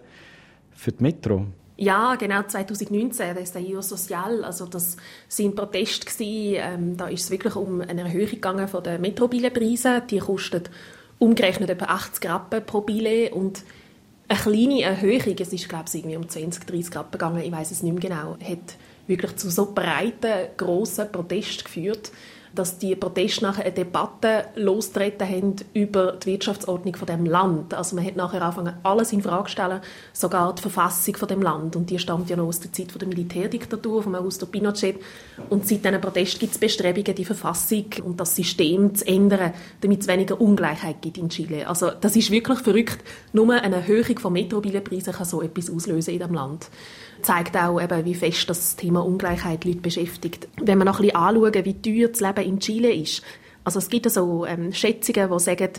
für 0.72 0.92
die 0.92 1.04
Metro. 1.04 1.46
Ja, 1.78 2.16
genau, 2.16 2.42
2019, 2.42 3.36
das 3.36 3.44
ist 3.44 3.56
der 3.56 3.62
Io 3.62 3.81
Social, 3.81 4.46
also 4.46 4.66
das 4.66 4.96
sind 5.28 5.57
Proteste 5.57 6.06
gewesen, 6.06 6.56
ähm, 6.58 6.98
da 6.98 7.08
ist 7.08 7.25
es 7.25 7.31
wirklich 7.31 7.56
um 7.56 7.81
eine 7.81 8.04
Erhöhung 8.04 8.30
gegangen 8.30 8.68
von 8.69 8.81
den 8.81 9.01
Metrobilenpreisen, 9.01 10.04
die 10.10 10.19
kosten 10.19 10.63
umgerechnet 11.19 11.69
etwa 11.69 11.86
80 11.86 12.30
Rappen 12.30 12.66
pro 12.66 12.81
Bille 12.81 13.30
und 13.31 13.63
eine 14.30 14.40
kleine 14.40 14.84
Erhöhung, 14.84 15.36
es 15.38 15.51
ist 15.51 15.68
glaube 15.68 15.86
ich 15.90 15.96
irgendwie 15.96 16.16
um 16.16 16.30
20, 16.30 16.66
30 16.66 16.96
Rappen 16.96 17.12
gegangen, 17.12 17.42
ich 17.44 17.51
weiß 17.51 17.72
es 17.72 17.84
nicht 17.84 17.94
mehr 17.94 18.01
genau, 18.01 18.38
hat 18.42 18.78
wirklich 19.07 19.36
zu 19.36 19.50
so 19.50 19.72
breiten, 19.74 20.50
grossen 20.57 21.12
Protesten 21.12 21.63
geführt, 21.63 22.12
dass 22.56 22.78
die 22.78 22.96
Proteste 22.96 23.44
nachher 23.44 23.66
eine 23.66 23.74
Debatte 23.74 24.46
losgetreten 24.56 25.28
haben 25.28 25.56
über 25.74 26.13
die 26.13 26.27
Wirtschaftsordnung 26.27 26.96
von 26.96 27.06
dem 27.06 27.25
Land. 27.25 27.74
Also 27.74 27.96
man 27.96 28.06
hat 28.06 28.15
nachher 28.15 28.41
angefangen, 28.41 28.75
alles 28.84 29.12
in 29.12 29.22
Frage 29.22 29.46
zu 29.46 29.51
stellen, 29.51 29.82
sogar 30.13 30.56
die 30.56 30.62
Verfassung 30.62 31.18
von 31.18 31.27
dem 31.27 31.41
Land. 31.41 31.75
Und 31.75 31.89
die 31.89 32.00
stammt 32.00 32.30
ja 32.30 32.38
noch 32.38 32.48
aus 32.48 32.62
der 32.62 32.72
Zeit 32.72 33.00
der 33.00 33.08
Militärdiktatur, 33.08 34.03
von 34.03 34.15
Augusto 34.15 34.46
Pinochet. 34.46 35.01
Und 35.50 35.68
seit 35.68 35.84
diesen 35.84 36.01
Protest 36.01 36.39
gibt 36.39 36.53
es 36.53 36.58
Bestrebungen, 36.58 37.15
die 37.15 37.25
Verfassung 37.25 37.86
und 38.03 38.20
das 38.20 38.36
System 38.36 38.96
zu 38.96 39.06
ändern, 39.06 39.53
damit 39.82 40.01
es 40.01 40.08
weniger 40.08 40.39
Ungleichheit 40.39 41.01
gibt 41.01 41.18
in 41.18 41.30
Chile. 41.30 41.68
Also 41.68 41.91
das 41.91 42.15
ist 42.15 42.32
wirklich 42.32 42.60
verrückt. 42.60 43.00
Nur 43.34 43.53
eine 43.53 43.75
Erhöhung 43.75 44.18
von 44.18 44.34
Metrobilenpreisen 44.34 45.13
kann 45.13 45.25
so 45.25 45.41
etwas 45.41 45.70
auslösen 45.70 46.13
in 46.13 46.20
dem 46.20 46.34
Land 46.34 46.70
zeigt 47.25 47.58
auch, 47.58 47.82
eben, 47.82 48.05
wie 48.05 48.15
fest 48.15 48.50
das 48.50 48.75
Thema 48.75 49.05
Ungleichheit 49.05 49.65
Leute 49.65 49.79
beschäftigt. 49.79 50.48
Wenn 50.62 50.77
wir 50.77 50.86
noch 50.86 51.00
ein 51.00 51.08
bisschen 51.08 51.17
anschauen, 51.17 51.65
wie 51.65 51.82
teuer 51.82 52.08
das 52.10 52.22
Leben 52.22 52.46
in 52.46 52.60
Chile 52.60 52.94
ist, 52.94 53.24
also 53.63 53.79
es 53.79 53.89
gibt 53.89 54.10
so 54.10 54.46
ähm, 54.46 54.72
Schätzungen, 54.72 55.32
die 55.32 55.39
sagen, 55.39 55.70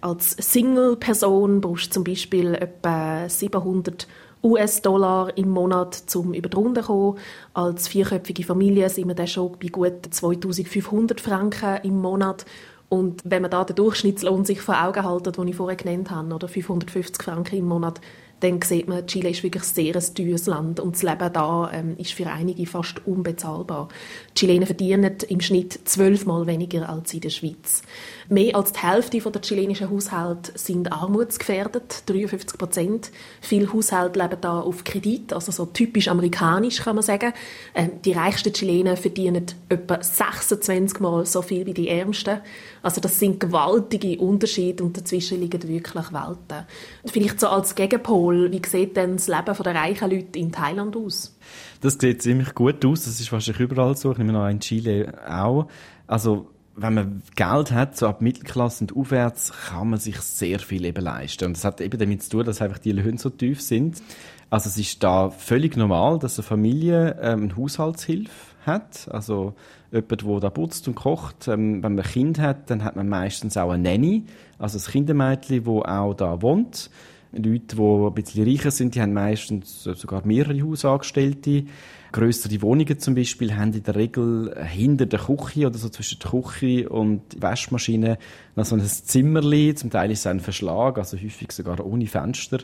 als 0.00 0.30
Single-Person 0.38 1.60
brauchst 1.60 1.88
du 1.88 1.90
zum 1.90 2.04
Beispiel 2.04 2.54
etwa 2.54 3.28
700 3.28 4.06
US-Dollar 4.44 5.36
im 5.36 5.50
Monat 5.50 5.94
zum 5.94 6.34
über 6.34 6.48
die 6.48 6.56
Runde 6.56 6.80
zu 6.80 6.86
kommen. 6.86 7.18
Als 7.54 7.88
vierköpfige 7.88 8.44
Familie 8.44 8.88
sind 8.90 9.08
wir 9.08 9.14
dann 9.14 9.26
schon 9.26 9.56
bei 9.60 9.68
gut 9.68 10.06
2500 10.08 11.20
Franken 11.20 11.78
im 11.82 12.00
Monat. 12.00 12.44
Und 12.88 13.22
wenn 13.24 13.42
man 13.42 13.50
da 13.50 13.64
den 13.64 13.76
Durchschnittslohn 13.76 14.44
sich 14.44 14.60
vor 14.60 14.82
Augen 14.82 15.08
hält, 15.08 15.36
den 15.36 15.48
ich 15.48 15.56
vorher 15.56 15.76
genannt 15.76 16.10
habe, 16.10 16.34
oder 16.34 16.46
550 16.46 17.24
Franken 17.24 17.56
im 17.56 17.66
Monat, 17.66 18.00
dann 18.42 18.60
sieht 18.62 18.88
man, 18.88 19.06
Chile 19.06 19.30
ist 19.30 19.42
wirklich 19.42 19.62
sehr 19.62 19.94
ein 19.94 20.14
teures 20.14 20.46
Land 20.46 20.80
und 20.80 20.94
das 20.96 21.02
Leben 21.02 21.32
da 21.32 21.70
ähm, 21.72 21.94
ist 21.96 22.12
für 22.12 22.26
einige 22.26 22.66
fast 22.66 23.06
unbezahlbar. 23.06 23.88
Die 24.30 24.34
Chilenen 24.40 24.66
verdienen 24.66 25.16
im 25.28 25.40
Schnitt 25.40 25.78
zwölfmal 25.84 26.46
weniger 26.46 26.88
als 26.88 27.14
in 27.14 27.20
der 27.20 27.30
Schweiz. 27.30 27.82
Mehr 28.28 28.56
als 28.56 28.72
die 28.72 28.80
Hälfte 28.80 29.20
der 29.20 29.42
chilenischen 29.42 29.90
Haushalte 29.90 30.52
sind 30.54 30.90
armutsgefährdet, 30.90 32.08
53 32.08 32.58
Prozent. 32.58 33.10
Viele 33.40 33.72
Haushalte 33.72 34.18
leben 34.18 34.40
da 34.40 34.60
auf 34.60 34.84
Kredit, 34.84 35.32
also 35.32 35.52
so 35.52 35.66
typisch 35.66 36.08
amerikanisch 36.08 36.80
kann 36.82 36.96
man 36.96 37.02
sagen. 37.02 37.32
Ähm, 37.74 37.90
die 38.04 38.12
reichsten 38.12 38.52
Chilenen 38.52 38.96
verdienen 38.96 39.46
etwa 39.68 40.02
26 40.02 41.00
Mal 41.00 41.26
so 41.26 41.42
viel 41.42 41.66
wie 41.66 41.74
die 41.74 41.88
Ärmsten. 41.88 42.40
Also 42.82 43.00
das 43.00 43.18
sind 43.18 43.40
gewaltige 43.40 44.20
Unterschiede 44.20 44.82
und 44.84 44.96
dazwischen 44.96 45.40
liegen 45.40 45.62
wirklich 45.68 45.94
Welten. 45.94 46.66
Vielleicht 47.06 47.40
so 47.40 47.48
als 47.48 47.74
Gegenpol 47.74 48.12
Pol. 48.12 48.52
Wie 48.52 48.60
sieht 48.66 48.96
denn 48.96 49.16
das 49.16 49.28
Leben 49.28 49.62
der 49.64 49.74
reichen 49.74 50.10
Leute 50.10 50.38
in 50.38 50.52
Thailand 50.52 50.96
aus? 50.96 51.36
Das 51.80 51.96
sieht 51.98 52.22
ziemlich 52.22 52.54
gut 52.54 52.84
aus. 52.84 53.04
Das 53.04 53.20
ist 53.20 53.32
wahrscheinlich 53.32 53.60
überall 53.60 53.96
so. 53.96 54.12
Ich 54.12 54.18
nehme 54.18 54.38
an, 54.38 54.52
in 54.52 54.60
Chile 54.60 55.12
auch. 55.26 55.66
Also, 56.06 56.50
wenn 56.74 56.94
man 56.94 57.22
Geld 57.36 57.70
hat, 57.72 57.96
so 57.96 58.06
ab 58.06 58.22
Mittelklasse 58.22 58.84
und 58.84 58.96
aufwärts, 58.96 59.52
kann 59.68 59.90
man 59.90 59.98
sich 59.98 60.20
sehr 60.20 60.58
viel 60.58 60.84
eben 60.84 61.04
leisten. 61.04 61.46
Und 61.46 61.56
das 61.56 61.64
hat 61.64 61.80
eben 61.80 61.98
damit 61.98 62.22
zu 62.22 62.30
tun, 62.30 62.44
dass 62.44 62.62
einfach 62.62 62.78
die 62.78 62.92
Löhne 62.92 63.18
so 63.18 63.30
tief 63.30 63.60
sind. 63.60 64.02
Also 64.50 64.68
es 64.68 64.78
ist 64.78 65.02
da 65.02 65.30
völlig 65.30 65.76
normal, 65.76 66.18
dass 66.18 66.38
eine 66.38 66.46
Familie 66.46 67.18
ähm, 67.20 67.44
eine 67.44 67.56
Haushaltshilfe 67.56 68.30
hat. 68.66 69.08
Also 69.10 69.54
jemand, 69.90 70.22
der 70.22 70.40
da 70.40 70.50
putzt 70.50 70.88
und 70.88 70.94
kocht. 70.94 71.48
Ähm, 71.48 71.82
wenn 71.82 71.94
man 71.94 72.04
ein 72.04 72.10
Kind 72.10 72.38
hat, 72.38 72.70
dann 72.70 72.84
hat 72.84 72.96
man 72.96 73.08
meistens 73.08 73.56
auch 73.56 73.70
eine 73.70 73.82
Nanny, 73.82 74.24
also 74.58 74.78
ein 74.78 74.92
Kindermädchen, 74.92 75.64
das 75.64 75.84
auch 75.84 76.14
da 76.14 76.42
wohnt. 76.42 76.90
Leute, 77.32 77.76
die 77.76 77.82
ein 77.82 78.14
bisschen 78.14 78.46
reicher 78.46 78.70
sind, 78.70 78.94
die 78.94 79.00
haben 79.00 79.14
meistens 79.14 79.84
sogar 79.84 80.26
mehrere 80.26 80.62
Hausangestellte. 80.62 81.64
Grössere 82.12 82.60
Wohnungen 82.62 82.98
zum 82.98 83.14
Beispiel 83.14 83.56
haben 83.56 83.72
in 83.72 83.82
der 83.82 83.96
Regel 83.96 84.54
hinter 84.64 85.06
der 85.06 85.18
Küche 85.18 85.66
oder 85.66 85.78
so 85.78 85.88
zwischen 85.88 86.18
der 86.18 86.30
Küche 86.30 86.88
und 86.88 87.22
der 87.32 87.42
Waschmaschine 87.42 88.18
noch 88.54 88.66
so 88.66 88.76
ein 88.76 88.82
Zimmerli. 88.82 89.74
Zum 89.74 89.90
Teil 89.90 90.10
ist 90.10 90.20
es 90.20 90.26
ein 90.26 90.40
Verschlag, 90.40 90.98
also 90.98 91.16
häufig 91.16 91.50
sogar 91.52 91.84
ohne 91.84 92.06
Fenster, 92.06 92.58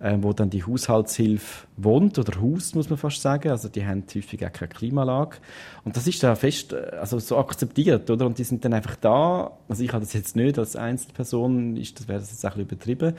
äh, 0.00 0.16
wo 0.20 0.32
dann 0.32 0.50
die 0.50 0.64
Haushaltshilfe 0.64 1.66
wohnt 1.76 2.18
oder 2.18 2.40
Haus, 2.40 2.74
muss 2.74 2.88
man 2.88 2.98
fast 2.98 3.20
sagen. 3.20 3.50
Also 3.50 3.68
die 3.68 3.86
haben 3.86 4.04
häufig 4.14 4.44
auch 4.46 4.52
keine 4.52 4.68
Klimaanlage. 4.68 5.36
Und 5.84 5.96
das 5.96 6.06
ist 6.06 6.22
da 6.22 6.34
fest, 6.34 6.72
äh, 6.72 6.96
also 6.98 7.18
so 7.18 7.36
akzeptiert, 7.36 8.10
oder? 8.10 8.26
Und 8.26 8.38
die 8.38 8.44
sind 8.44 8.64
dann 8.64 8.72
einfach 8.72 8.96
da. 8.96 9.58
Also 9.68 9.82
ich 9.82 9.92
habe 9.92 10.04
das 10.04 10.14
jetzt 10.14 10.36
nicht 10.36 10.58
als 10.58 10.74
Einzelperson, 10.74 11.76
ist, 11.76 12.00
das 12.00 12.08
wäre 12.08 12.18
das 12.18 12.30
jetzt 12.30 12.44
ein 12.44 12.52
bisschen 12.52 12.62
übertrieben. 12.62 13.14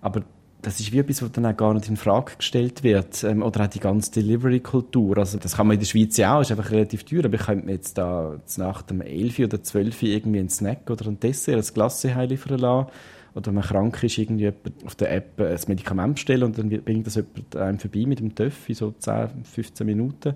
Aber 0.00 0.22
das 0.62 0.78
ist 0.78 0.92
wie 0.92 0.98
etwas, 0.98 1.22
was 1.22 1.32
dann 1.32 1.44
auch 1.44 1.56
gar 1.56 1.74
nicht 1.74 1.88
in 1.88 1.96
Frage 1.96 2.36
gestellt 2.36 2.84
wird. 2.84 3.24
Ähm, 3.24 3.42
oder 3.42 3.64
auch 3.64 3.68
die 3.68 3.80
ganze 3.80 4.12
Delivery-Kultur. 4.12 5.18
Also, 5.18 5.38
das 5.38 5.56
kann 5.56 5.66
man 5.66 5.74
in 5.74 5.80
der 5.80 5.86
Schweiz 5.86 6.16
ja 6.16 6.36
auch, 6.36 6.40
ist 6.40 6.52
einfach 6.52 6.70
relativ 6.70 7.04
teuer. 7.04 7.24
Aber 7.24 7.34
ich 7.34 7.42
könnte 7.42 7.66
mir 7.66 7.72
jetzt 7.72 7.98
da 7.98 8.40
nach 8.56 8.82
dem 8.82 9.00
11 9.00 9.40
oder 9.40 9.62
12 9.62 10.02
irgendwie 10.04 10.38
einen 10.38 10.48
Snack 10.48 10.88
oder 10.88 11.06
ein 11.08 11.18
Dessert, 11.18 11.56
ein 11.56 11.74
Glasse 11.74 12.08
liefern 12.24 12.58
lassen. 12.58 12.90
Oder 13.34 13.46
wenn 13.46 13.54
man 13.54 13.64
krank 13.64 14.02
ist, 14.02 14.18
irgendwie 14.18 14.52
auf 14.84 14.94
der 14.94 15.12
App 15.12 15.40
ein 15.40 15.58
Medikament 15.66 16.14
bestellen 16.14 16.44
und 16.44 16.58
dann 16.58 16.68
bringt 16.68 17.06
das 17.06 17.14
jemand 17.14 17.56
einem 17.56 17.78
vorbei 17.78 18.04
mit 18.06 18.20
dem 18.20 18.34
Töff 18.34 18.68
in 18.68 18.74
so 18.74 18.92
10, 18.92 19.44
15 19.44 19.86
Minuten. 19.86 20.34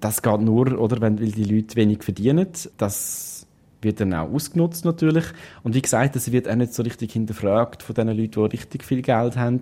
Das 0.00 0.22
geht 0.22 0.40
nur, 0.40 0.78
oder, 0.78 1.00
wenn, 1.00 1.20
weil 1.20 1.30
die 1.30 1.44
Leute 1.44 1.76
wenig 1.76 2.02
verdienen. 2.02 2.48
Das 2.78 3.35
wird 3.86 4.00
dann 4.00 4.12
auch 4.12 4.30
ausgenutzt 4.30 4.84
natürlich. 4.84 5.24
Und 5.62 5.74
wie 5.74 5.80
gesagt, 5.80 6.14
es 6.16 6.30
wird 6.30 6.48
auch 6.48 6.54
nicht 6.54 6.74
so 6.74 6.82
richtig 6.82 7.12
hinterfragt 7.12 7.82
von 7.82 7.94
den 7.94 8.08
Leuten, 8.08 8.42
die 8.42 8.56
richtig 8.56 8.84
viel 8.84 9.00
Geld 9.00 9.36
haben, 9.36 9.60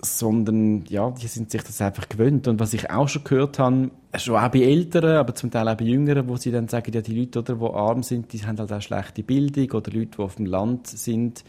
sondern 0.00 0.84
ja, 0.86 1.10
die 1.10 1.28
sind 1.28 1.50
sich 1.50 1.62
das 1.62 1.80
einfach 1.80 2.08
gewöhnt. 2.08 2.48
Und 2.48 2.58
was 2.58 2.74
ich 2.74 2.90
auch 2.90 3.08
schon 3.08 3.24
gehört 3.24 3.58
habe, 3.58 3.90
schon 4.16 4.36
auch 4.36 4.48
bei 4.48 4.62
Älteren, 4.62 5.16
aber 5.16 5.34
zum 5.34 5.50
Teil 5.50 5.68
auch 5.68 5.76
bei 5.76 5.84
Jüngeren, 5.84 6.28
wo 6.28 6.36
sie 6.36 6.50
dann 6.50 6.68
sagen, 6.68 6.92
ja, 6.92 7.00
die 7.00 7.18
Leute, 7.18 7.38
oder, 7.38 7.54
die 7.54 7.74
arm 7.74 8.02
sind, 8.02 8.32
die 8.32 8.44
haben 8.44 8.58
halt 8.58 8.72
auch 8.72 8.82
schlechte 8.82 9.22
Bildung 9.22 9.70
oder 9.70 9.92
Leute, 9.92 10.16
die 10.16 10.22
auf 10.22 10.36
dem 10.36 10.46
Land 10.46 10.86
sind, 10.86 11.44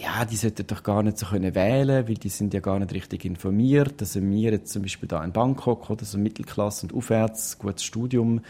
ja, 0.00 0.24
die 0.24 0.36
sollten 0.36 0.64
doch 0.66 0.84
gar 0.84 1.02
nicht 1.02 1.18
so 1.18 1.26
können 1.26 1.56
wählen, 1.56 2.06
weil 2.06 2.14
die 2.14 2.28
sind 2.28 2.54
ja 2.54 2.60
gar 2.60 2.78
nicht 2.78 2.92
richtig 2.92 3.24
informiert. 3.24 3.94
Also 4.00 4.22
wir 4.22 4.52
jetzt 4.52 4.72
zum 4.72 4.82
Beispiel 4.82 5.08
da 5.08 5.24
in 5.24 5.32
Bangkok 5.32 5.90
oder 5.90 6.04
so 6.04 6.18
Mittelklasse 6.18 6.86
und 6.86 6.94
aufwärts, 6.94 7.58
gutes 7.58 7.82
Studium, 7.82 8.40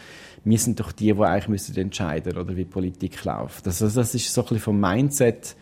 wir 0.43 0.57
sind 0.59 0.79
doch 0.79 0.91
die, 0.91 1.11
die 1.11 1.19
eigentlich 1.19 1.47
müssen 1.47 1.75
entscheiden 1.75 2.37
oder 2.37 2.55
wie 2.55 2.65
Politik 2.65 3.23
läuft. 3.25 3.65
Also 3.65 3.89
das 3.89 4.13
ist 4.13 4.31
so 4.31 4.41
ein 4.41 4.43
bisschen 4.43 4.59
vom 4.59 4.79
Mindset 4.79 5.55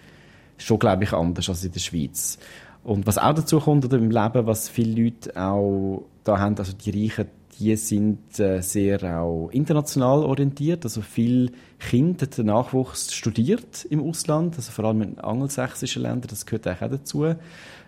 schon, 0.58 0.77
glaube 0.77 1.06
ich, 1.06 1.13
anders 1.13 1.48
als 1.48 1.63
in 1.63 1.72
der 1.72 1.79
Schweiz. 1.79 2.38
Und 2.84 3.08
was 3.08 3.17
auch 3.17 3.34
dazu 3.34 3.62
kommt 3.62 3.86
oder 3.86 3.98
im 3.98 4.12
Leben, 4.12 4.46
was 4.46 4.67
viele 4.67 5.03
Leute 5.03 5.41
auch 5.41 6.03
da 6.25 6.38
haben, 6.38 6.58
also 6.58 6.74
die 6.74 6.91
Reichen, 6.91 7.27
die 7.60 7.76
sind 7.76 8.40
äh, 8.40 8.62
sehr 8.62 9.20
auch 9.20 9.50
international 9.52 10.24
orientiert. 10.24 10.84
Also 10.84 11.02
viel 11.02 11.52
Kinder, 11.80 12.28
der 12.28 12.44
Nachwuchs 12.44 13.14
studiert 13.14 13.86
im 13.90 14.04
Ausland, 14.04 14.56
also 14.56 14.72
vor 14.72 14.86
allem 14.86 15.02
in 15.02 15.20
angelsächsischen 15.20 16.04
Ländern, 16.04 16.28
das 16.30 16.46
gehört 16.46 16.68
auch 16.68 16.90
dazu. 16.90 17.36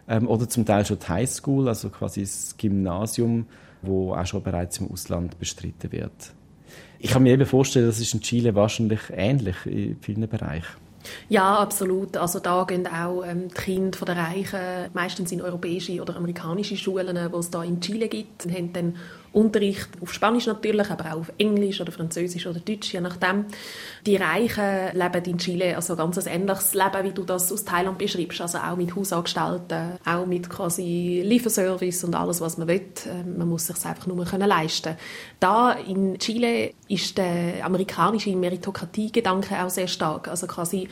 Ähm, 0.07 0.27
oder 0.27 0.49
zum 0.49 0.65
Teil 0.65 0.85
schon 0.85 0.99
die 0.99 1.07
Highschool, 1.07 1.67
also 1.67 1.89
quasi 1.89 2.21
das 2.21 2.55
Gymnasium, 2.57 3.45
wo 3.81 4.13
auch 4.13 4.25
schon 4.25 4.43
bereits 4.43 4.79
im 4.79 4.91
Ausland 4.91 5.37
bestritten 5.39 5.91
wird. 5.91 6.33
Ich 6.99 7.11
kann 7.11 7.23
mir 7.23 7.33
eben 7.33 7.45
vorstellen, 7.45 7.85
das 7.85 7.99
ist 7.99 8.13
in 8.13 8.21
Chile 8.21 8.55
wahrscheinlich 8.55 9.01
ähnlich 9.11 9.55
in 9.65 9.97
vielen 10.01 10.27
Bereichen. 10.27 10.89
Ja, 11.29 11.59
absolut. 11.59 12.17
Also 12.17 12.39
da 12.39 12.65
gehen 12.65 12.87
auch 12.87 13.23
ähm, 13.23 13.47
die 13.49 13.53
Kinder 13.53 14.05
der 14.05 14.17
Reichen 14.17 14.89
meistens 14.93 15.31
in 15.31 15.41
europäische 15.41 16.01
oder 16.01 16.15
amerikanische 16.17 16.75
Schulen, 16.75 17.15
die 17.15 17.37
es 17.37 17.49
da 17.49 17.63
in 17.63 17.79
Chile 17.79 18.09
gibt, 18.09 18.45
und 18.45 18.53
haben 18.53 18.73
dann 18.73 18.95
Unterricht 19.33 19.89
auf 20.01 20.13
Spanisch 20.13 20.47
natürlich, 20.47 20.89
aber 20.89 21.13
auch 21.13 21.19
auf 21.19 21.31
Englisch 21.37 21.79
oder 21.81 21.91
Französisch 21.91 22.47
oder 22.47 22.59
Deutsch, 22.59 22.93
je 22.93 23.01
nachdem. 23.01 23.45
Die 24.05 24.15
Reichen 24.15 24.89
leben 24.93 25.25
in 25.25 25.37
Chile 25.37 25.75
also 25.75 25.95
ganz 25.95 26.17
ein 26.17 26.41
ähnliches 26.41 26.73
Leben, 26.73 27.03
wie 27.03 27.11
du 27.11 27.23
das 27.23 27.51
aus 27.51 27.65
Thailand 27.65 27.97
beschreibst, 27.97 28.41
also 28.41 28.57
auch 28.57 28.75
mit 28.75 28.95
Hausangestellten, 28.95 29.99
auch 30.05 30.25
mit 30.25 30.49
quasi 30.49 31.21
Lieferservice 31.25 32.03
und 32.03 32.15
alles, 32.15 32.41
was 32.41 32.57
man 32.57 32.67
will. 32.67 32.81
Ähm, 33.07 33.37
man 33.37 33.49
muss 33.49 33.67
sich 33.67 33.85
einfach 33.85 34.07
nur 34.07 34.25
können 34.25 34.47
leisten. 34.47 34.95
Da 35.39 35.73
in 35.73 36.17
Chile 36.17 36.71
ist 36.87 37.17
der 37.17 37.65
amerikanische 37.65 38.35
Meritokratie-Gedanke 38.35 39.63
auch 39.63 39.69
sehr 39.69 39.87
stark, 39.87 40.27
also 40.27 40.47
quasi 40.47 40.87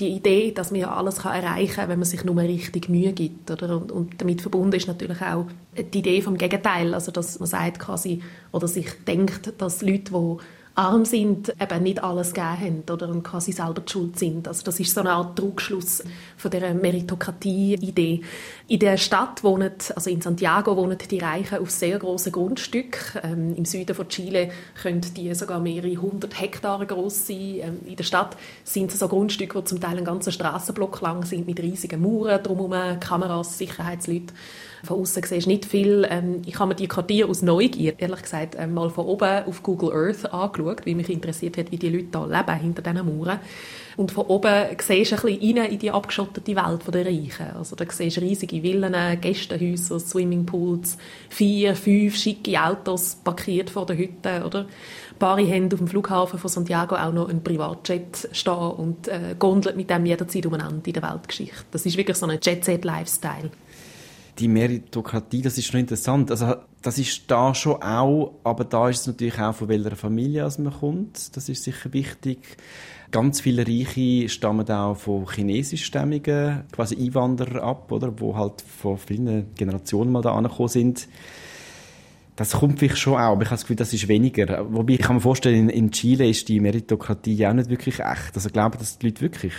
die 0.00 0.08
Idee, 0.08 0.52
dass 0.52 0.70
man 0.70 0.80
ja 0.80 0.94
alles 0.94 1.18
kann 1.18 1.40
erreichen 1.40 1.74
kann, 1.74 1.88
wenn 1.88 1.98
man 1.98 2.06
sich 2.06 2.24
nur 2.24 2.36
richtig 2.36 2.88
Mühe 2.88 3.12
gibt. 3.12 3.50
Oder? 3.50 3.76
Und, 3.76 3.92
und, 3.92 4.20
damit 4.20 4.40
verbunden 4.40 4.74
ist 4.74 4.88
natürlich 4.88 5.20
auch 5.22 5.46
die 5.76 5.98
Idee 5.98 6.20
vom 6.20 6.36
Gegenteil, 6.36 6.94
also 6.94 7.12
dass 7.12 7.38
man 7.38 7.48
sagt 7.48 7.78
quasi, 7.78 8.22
oder 8.50 8.66
sich 8.66 8.88
denkt, 9.06 9.54
dass 9.58 9.82
Leute, 9.82 10.12
die 10.12 10.36
arm 10.76 11.04
sind, 11.04 11.54
eben 11.60 11.82
nicht 11.82 12.02
alles 12.02 12.34
gegeben 12.34 12.60
haben 12.60 12.82
oder 12.90 13.08
und 13.08 13.22
quasi 13.22 13.52
selber 13.52 13.80
die 13.80 13.92
Schuld 13.92 14.18
sind. 14.18 14.48
Also 14.48 14.64
das 14.64 14.80
ist 14.80 14.92
so 14.92 15.00
eine 15.00 15.12
Art 15.12 15.38
Trugschluss 15.38 16.02
von 16.44 16.50
der 16.50 16.74
Meritokratie-Idee. 16.74 18.20
In 18.68 18.78
der 18.78 18.98
Stadt 18.98 19.42
wohnen, 19.42 19.72
also 19.94 20.10
in 20.10 20.20
Santiago 20.20 20.76
wohnen 20.76 20.98
die 20.98 21.18
Reichen 21.18 21.58
auf 21.58 21.70
sehr 21.70 21.98
grossen 21.98 22.32
Grundstücken. 22.32 23.00
Ähm, 23.22 23.54
Im 23.56 23.64
Süden 23.64 23.96
von 23.96 24.08
Chile 24.08 24.50
können 24.80 25.00
die 25.16 25.34
sogar 25.34 25.58
mehrere 25.58 25.96
hundert 25.96 26.38
Hektare 26.38 26.84
groß 26.84 27.28
sein. 27.28 27.60
Ähm, 27.60 27.78
in 27.86 27.96
der 27.96 28.04
Stadt 28.04 28.36
sind 28.62 28.92
es 28.92 28.98
so 28.98 29.08
Grundstücke, 29.08 29.58
die 29.58 29.64
zum 29.64 29.80
Teil 29.80 29.96
einen 29.96 30.04
ganzen 30.04 30.32
Straßenblock 30.32 31.00
lang 31.00 31.24
sind 31.24 31.46
mit 31.46 31.60
riesigen 31.60 32.02
Mauern 32.02 32.42
drumherum, 32.42 33.00
Kameras, 33.00 33.56
Sicherheitsleute 33.56 34.34
von 34.84 35.00
außen 35.00 35.22
siehst 35.22 35.46
nicht 35.46 35.64
viel. 35.64 36.06
Ähm, 36.10 36.42
ich 36.44 36.58
habe 36.58 36.68
mir 36.68 36.74
die 36.74 36.88
Quartiere 36.88 37.28
aus 37.28 37.42
Neugier, 37.42 37.94
ehrlich 37.98 38.22
gesagt, 38.22 38.54
ähm, 38.58 38.74
mal 38.74 38.90
von 38.90 39.06
oben 39.06 39.44
auf 39.46 39.62
Google 39.62 39.92
Earth 39.92 40.32
angeschaut, 40.32 40.86
weil 40.86 40.94
mich 40.94 41.08
interessiert 41.08 41.56
hat, 41.56 41.72
wie 41.72 41.78
die 41.78 41.88
Leute 41.88 42.08
da 42.10 42.26
leben, 42.26 42.60
hinter 42.60 42.82
diesen 42.82 43.06
Mauern. 43.06 43.40
Und 43.96 44.12
von 44.12 44.26
oben 44.26 44.66
siehst 44.78 45.12
du 45.12 45.16
ein 45.16 45.22
bisschen 45.22 45.58
rein 45.58 45.70
in 45.70 45.78
die 45.78 45.90
abgeschottete 45.90 46.56
Welt 46.56 46.94
der 46.94 47.06
Reichen. 47.06 47.56
Also 47.56 47.76
da 47.76 47.84
siehst 47.88 48.16
du 48.16 48.20
riesige 48.20 48.62
Villen, 48.62 49.20
Gästehäuser, 49.20 50.00
Swimmingpools, 50.00 50.98
vier, 51.28 51.76
fünf 51.76 52.16
schicke 52.16 52.60
Autos 52.60 53.16
parkiert 53.22 53.70
vor 53.70 53.86
der 53.86 53.96
Hütte, 53.96 54.44
oder? 54.44 54.66
Paare 55.18 55.46
haben 55.46 55.72
auf 55.72 55.78
dem 55.78 55.86
Flughafen 55.86 56.38
von 56.38 56.50
Santiago 56.50 56.96
auch 56.96 57.12
noch 57.12 57.28
einen 57.28 57.44
Privatjet 57.44 58.28
stehen 58.32 58.52
und 58.52 59.06
äh, 59.08 59.36
gondelt 59.38 59.76
mit 59.76 59.88
dem 59.88 60.06
jederzeit 60.06 60.44
umeinander 60.44 60.84
in 60.84 60.92
der 60.92 61.02
Weltgeschichte. 61.02 61.64
Das 61.70 61.86
ist 61.86 61.96
wirklich 61.96 62.16
so 62.16 62.26
ein 62.26 62.38
Jet-Set-Lifestyle 62.42 63.50
die 64.38 64.48
Meritokratie, 64.48 65.42
das 65.42 65.58
ist 65.58 65.66
schon 65.66 65.80
interessant. 65.80 66.30
Also, 66.30 66.56
das 66.82 66.98
ist 66.98 67.22
da 67.28 67.54
schon 67.54 67.82
auch, 67.82 68.34
aber 68.44 68.64
da 68.64 68.88
ist 68.88 69.00
es 69.00 69.06
natürlich 69.06 69.38
auch, 69.38 69.54
von 69.54 69.68
welcher 69.68 69.96
Familie 69.96 70.48
man 70.58 70.72
kommt. 70.72 71.36
Das 71.36 71.48
ist 71.48 71.64
sicher 71.64 71.92
wichtig. 71.92 72.56
Ganz 73.10 73.40
viele 73.40 73.66
Reiche 73.66 74.28
stammen 74.28 74.68
auch 74.68 74.96
von 74.96 75.26
chinesischstämmigen, 75.26 76.64
quasi 76.72 76.96
Einwanderer 76.96 77.62
ab, 77.62 77.92
oder? 77.92 78.12
Wo 78.20 78.36
halt 78.36 78.62
vor 78.62 78.98
vielen 78.98 79.54
Generationen 79.54 80.12
mal 80.12 80.20
da 80.20 80.34
angekommen 80.34 80.68
sind. 80.68 81.08
Das 82.36 82.52
kommt 82.52 82.80
vielleicht 82.80 82.98
schon 82.98 83.14
auch, 83.14 83.32
aber 83.32 83.42
ich 83.42 83.48
habe 83.48 83.54
das 83.54 83.62
Gefühl, 83.62 83.76
das 83.76 83.92
ist 83.94 84.08
weniger. 84.08 84.66
Wobei 84.68 84.94
ich 84.94 85.00
kann 85.00 85.16
mir 85.16 85.22
vorstellen, 85.22 85.68
in, 85.68 85.84
in 85.84 85.90
Chile 85.92 86.28
ist 86.28 86.48
die 86.48 86.58
Meritokratie 86.58 87.46
auch 87.46 87.52
nicht 87.52 87.70
wirklich 87.70 88.00
echt. 88.00 88.34
Also 88.34 88.48
ich 88.48 88.52
glaube, 88.52 88.76
dass 88.76 88.98
die 88.98 89.06
Leute 89.06 89.20
wirklich, 89.20 89.54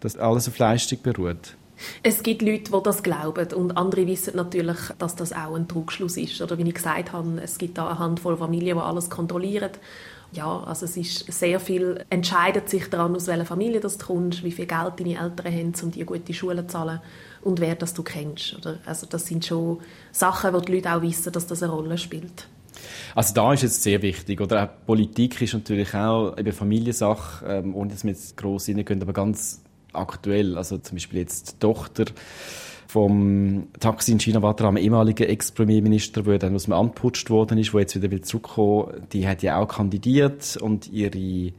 dass 0.00 0.18
alles 0.18 0.46
auf 0.46 0.58
Leistung 0.58 0.98
beruht. 1.02 1.56
Es 2.02 2.22
gibt 2.22 2.42
Leute, 2.42 2.70
die 2.72 2.82
das 2.82 3.02
glauben 3.02 3.52
und 3.54 3.76
andere 3.76 4.06
wissen 4.06 4.36
natürlich, 4.36 4.78
dass 4.98 5.16
das 5.16 5.32
auch 5.32 5.54
ein 5.54 5.68
Trugschluss 5.68 6.16
ist. 6.16 6.40
Oder 6.40 6.58
wie 6.58 6.62
ich 6.62 6.74
gesagt 6.74 7.12
habe, 7.12 7.40
es 7.42 7.58
gibt 7.58 7.78
da 7.78 7.88
eine 7.88 7.98
Handvoll 7.98 8.36
Familien, 8.36 8.76
die 8.76 8.82
alles 8.82 9.10
kontrollieren. 9.10 9.70
Ja, 10.32 10.62
also 10.64 10.86
es 10.86 10.96
ist 10.96 11.30
sehr 11.30 11.60
viel, 11.60 12.04
entscheidet 12.08 12.70
sich 12.70 12.88
daran, 12.88 13.14
aus 13.14 13.26
welcher 13.26 13.44
Familie 13.44 13.80
du 13.80 13.88
kommst, 13.98 14.42
wie 14.42 14.52
viel 14.52 14.64
Geld 14.64 14.98
deine 14.98 15.18
Eltern 15.18 15.52
haben, 15.52 15.72
um 15.82 15.90
dir 15.90 16.06
gute 16.06 16.32
Schulen 16.32 16.66
zu 16.68 16.72
zahlen 16.72 17.00
und 17.42 17.60
wer 17.60 17.74
das 17.74 17.92
du 17.92 18.02
kennst. 18.02 18.56
Oder? 18.56 18.78
Also 18.86 19.06
das 19.06 19.26
sind 19.26 19.44
schon 19.44 19.80
Sachen, 20.10 20.54
wo 20.54 20.60
die 20.60 20.76
Leute 20.76 20.94
auch 20.94 21.02
wissen, 21.02 21.32
dass 21.32 21.46
das 21.46 21.62
eine 21.62 21.72
Rolle 21.72 21.98
spielt. 21.98 22.48
Also 23.14 23.34
da 23.34 23.52
ist 23.52 23.64
es 23.64 23.82
sehr 23.82 24.00
wichtig, 24.00 24.40
oder 24.40 24.64
auch 24.64 24.86
Politik 24.86 25.40
ist 25.42 25.52
natürlich 25.52 25.94
auch 25.94 26.36
eben 26.38 26.52
Familiensache, 26.52 27.44
ähm, 27.46 27.74
ohne 27.74 27.90
dass 27.90 28.02
wir 28.02 28.12
jetzt 28.12 28.36
gross 28.38 28.68
reingehen, 28.68 29.02
aber 29.02 29.12
ganz 29.12 29.60
aktuell. 29.92 30.56
Also 30.56 30.78
zum 30.78 30.96
Beispiel 30.96 31.20
jetzt 31.20 31.52
die 31.52 31.58
Tochter 31.58 32.04
vom 32.86 33.68
Taxi 33.80 34.12
in 34.12 34.20
China 34.20 34.42
war 34.42 34.60
am 34.60 34.76
ehemaligen 34.76 35.26
Ex-Premierminister, 35.26 36.22
der 36.22 36.38
dann 36.38 36.54
aus 36.54 36.64
dem 36.64 36.74
Amt 36.74 36.94
putscht 36.94 37.30
worden 37.30 37.56
ist, 37.56 37.72
der 37.72 37.80
jetzt 37.80 37.96
wieder 37.96 38.10
will 38.10 39.02
die 39.12 39.26
hat 39.26 39.42
ja 39.42 39.56
auch 39.56 39.68
kandidiert 39.68 40.58
und 40.60 40.92
ihre 40.92 41.52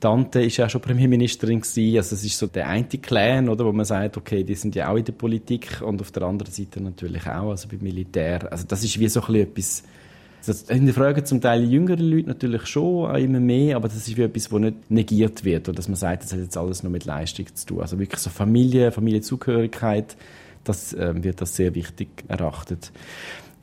Tante 0.00 0.42
ist 0.42 0.56
ja 0.58 0.68
schon 0.68 0.80
Premierministerin 0.80 1.60
gewesen. 1.60 1.96
Also 1.96 2.14
es 2.14 2.24
ist 2.24 2.38
so 2.38 2.46
der 2.46 2.68
eine 2.68 2.86
Clan, 2.86 3.48
oder, 3.48 3.64
wo 3.64 3.72
man 3.72 3.84
sagt, 3.84 4.16
okay, 4.16 4.44
die 4.44 4.54
sind 4.54 4.76
ja 4.76 4.90
auch 4.90 4.96
in 4.96 5.04
der 5.04 5.12
Politik 5.12 5.82
und 5.82 6.00
auf 6.00 6.12
der 6.12 6.22
anderen 6.22 6.52
Seite 6.52 6.80
natürlich 6.80 7.26
auch, 7.26 7.50
also 7.50 7.68
beim 7.68 7.80
Militär. 7.80 8.50
Also 8.50 8.64
das 8.66 8.84
ist 8.84 8.98
wie 9.00 9.08
so 9.08 9.20
ein 9.20 9.26
bisschen 9.26 9.48
etwas, 9.48 9.82
das 10.46 10.66
hinterfragen 10.68 11.24
zum 11.24 11.40
Teil 11.40 11.64
jüngere 11.64 12.00
Leute 12.00 12.28
natürlich 12.28 12.66
schon 12.66 13.14
immer 13.16 13.40
mehr, 13.40 13.76
aber 13.76 13.88
das 13.88 13.96
ist 13.96 14.16
wie 14.16 14.22
etwas, 14.22 14.48
das 14.48 14.60
nicht 14.60 14.90
negiert 14.90 15.44
wird, 15.44 15.68
oder 15.68 15.76
dass 15.76 15.88
man 15.88 15.96
sagt, 15.96 16.24
das 16.24 16.32
hat 16.32 16.40
jetzt 16.40 16.56
alles 16.56 16.82
nur 16.82 16.92
mit 16.92 17.04
Leistung 17.04 17.46
zu 17.54 17.66
tun. 17.66 17.80
Also 17.80 17.98
wirklich 17.98 18.20
so 18.20 18.30
Familie, 18.30 18.92
Familienzugehörigkeit, 18.92 20.16
das 20.64 20.92
äh, 20.92 21.12
wird 21.22 21.40
das 21.40 21.56
sehr 21.56 21.74
wichtig 21.74 22.08
erachtet. 22.28 22.92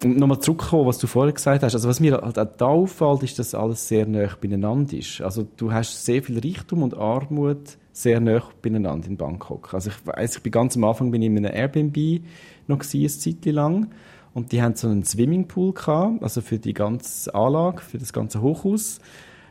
Und 0.03 0.17
nochmal 0.17 0.39
zurückkommen, 0.39 0.85
was 0.85 0.97
du 0.97 1.07
vorher 1.07 1.33
gesagt 1.33 1.63
hast. 1.63 1.73
Also 1.73 1.87
was 1.87 1.99
mir 1.99 2.21
halt 2.21 2.37
auch 2.37 2.57
da 2.57 2.65
auffällt, 2.65 3.23
ist, 3.23 3.39
dass 3.39 3.55
alles 3.55 3.87
sehr 3.87 4.05
nah 4.05 4.27
beieinander 4.39 4.97
ist. 4.97 5.21
Also 5.21 5.47
du 5.55 5.71
hast 5.71 6.05
sehr 6.05 6.21
viel 6.21 6.39
Reichtum 6.39 6.83
und 6.83 6.95
Armut 6.95 7.77
sehr 7.93 8.19
nah 8.19 8.43
beieinander 8.61 9.07
in 9.07 9.15
Bangkok. 9.15 9.73
Also 9.73 9.89
ich 9.89 10.05
weiß, 10.05 10.37
ich 10.37 10.43
bin 10.43 10.51
ganz 10.51 10.75
am 10.75 10.83
Anfang 10.83 11.11
bin 11.11 11.21
ich 11.21 11.27
in 11.27 11.37
einem 11.37 11.55
Airbnb 11.55 12.23
noch 12.67 12.79
gewesen, 12.79 12.97
eine 12.99 13.39
Zeit 13.39 13.53
lang. 13.53 13.87
Und 14.35 14.51
die 14.51 14.61
haben 14.61 14.75
so 14.75 14.89
einen 14.89 15.05
Swimmingpool 15.05 15.73
gehabt, 15.73 16.21
also 16.21 16.41
für 16.41 16.59
die 16.59 16.73
ganze 16.73 17.33
Anlage, 17.33 17.81
für 17.81 17.97
das 17.97 18.11
ganze 18.11 18.41
Hochhaus. 18.41 18.99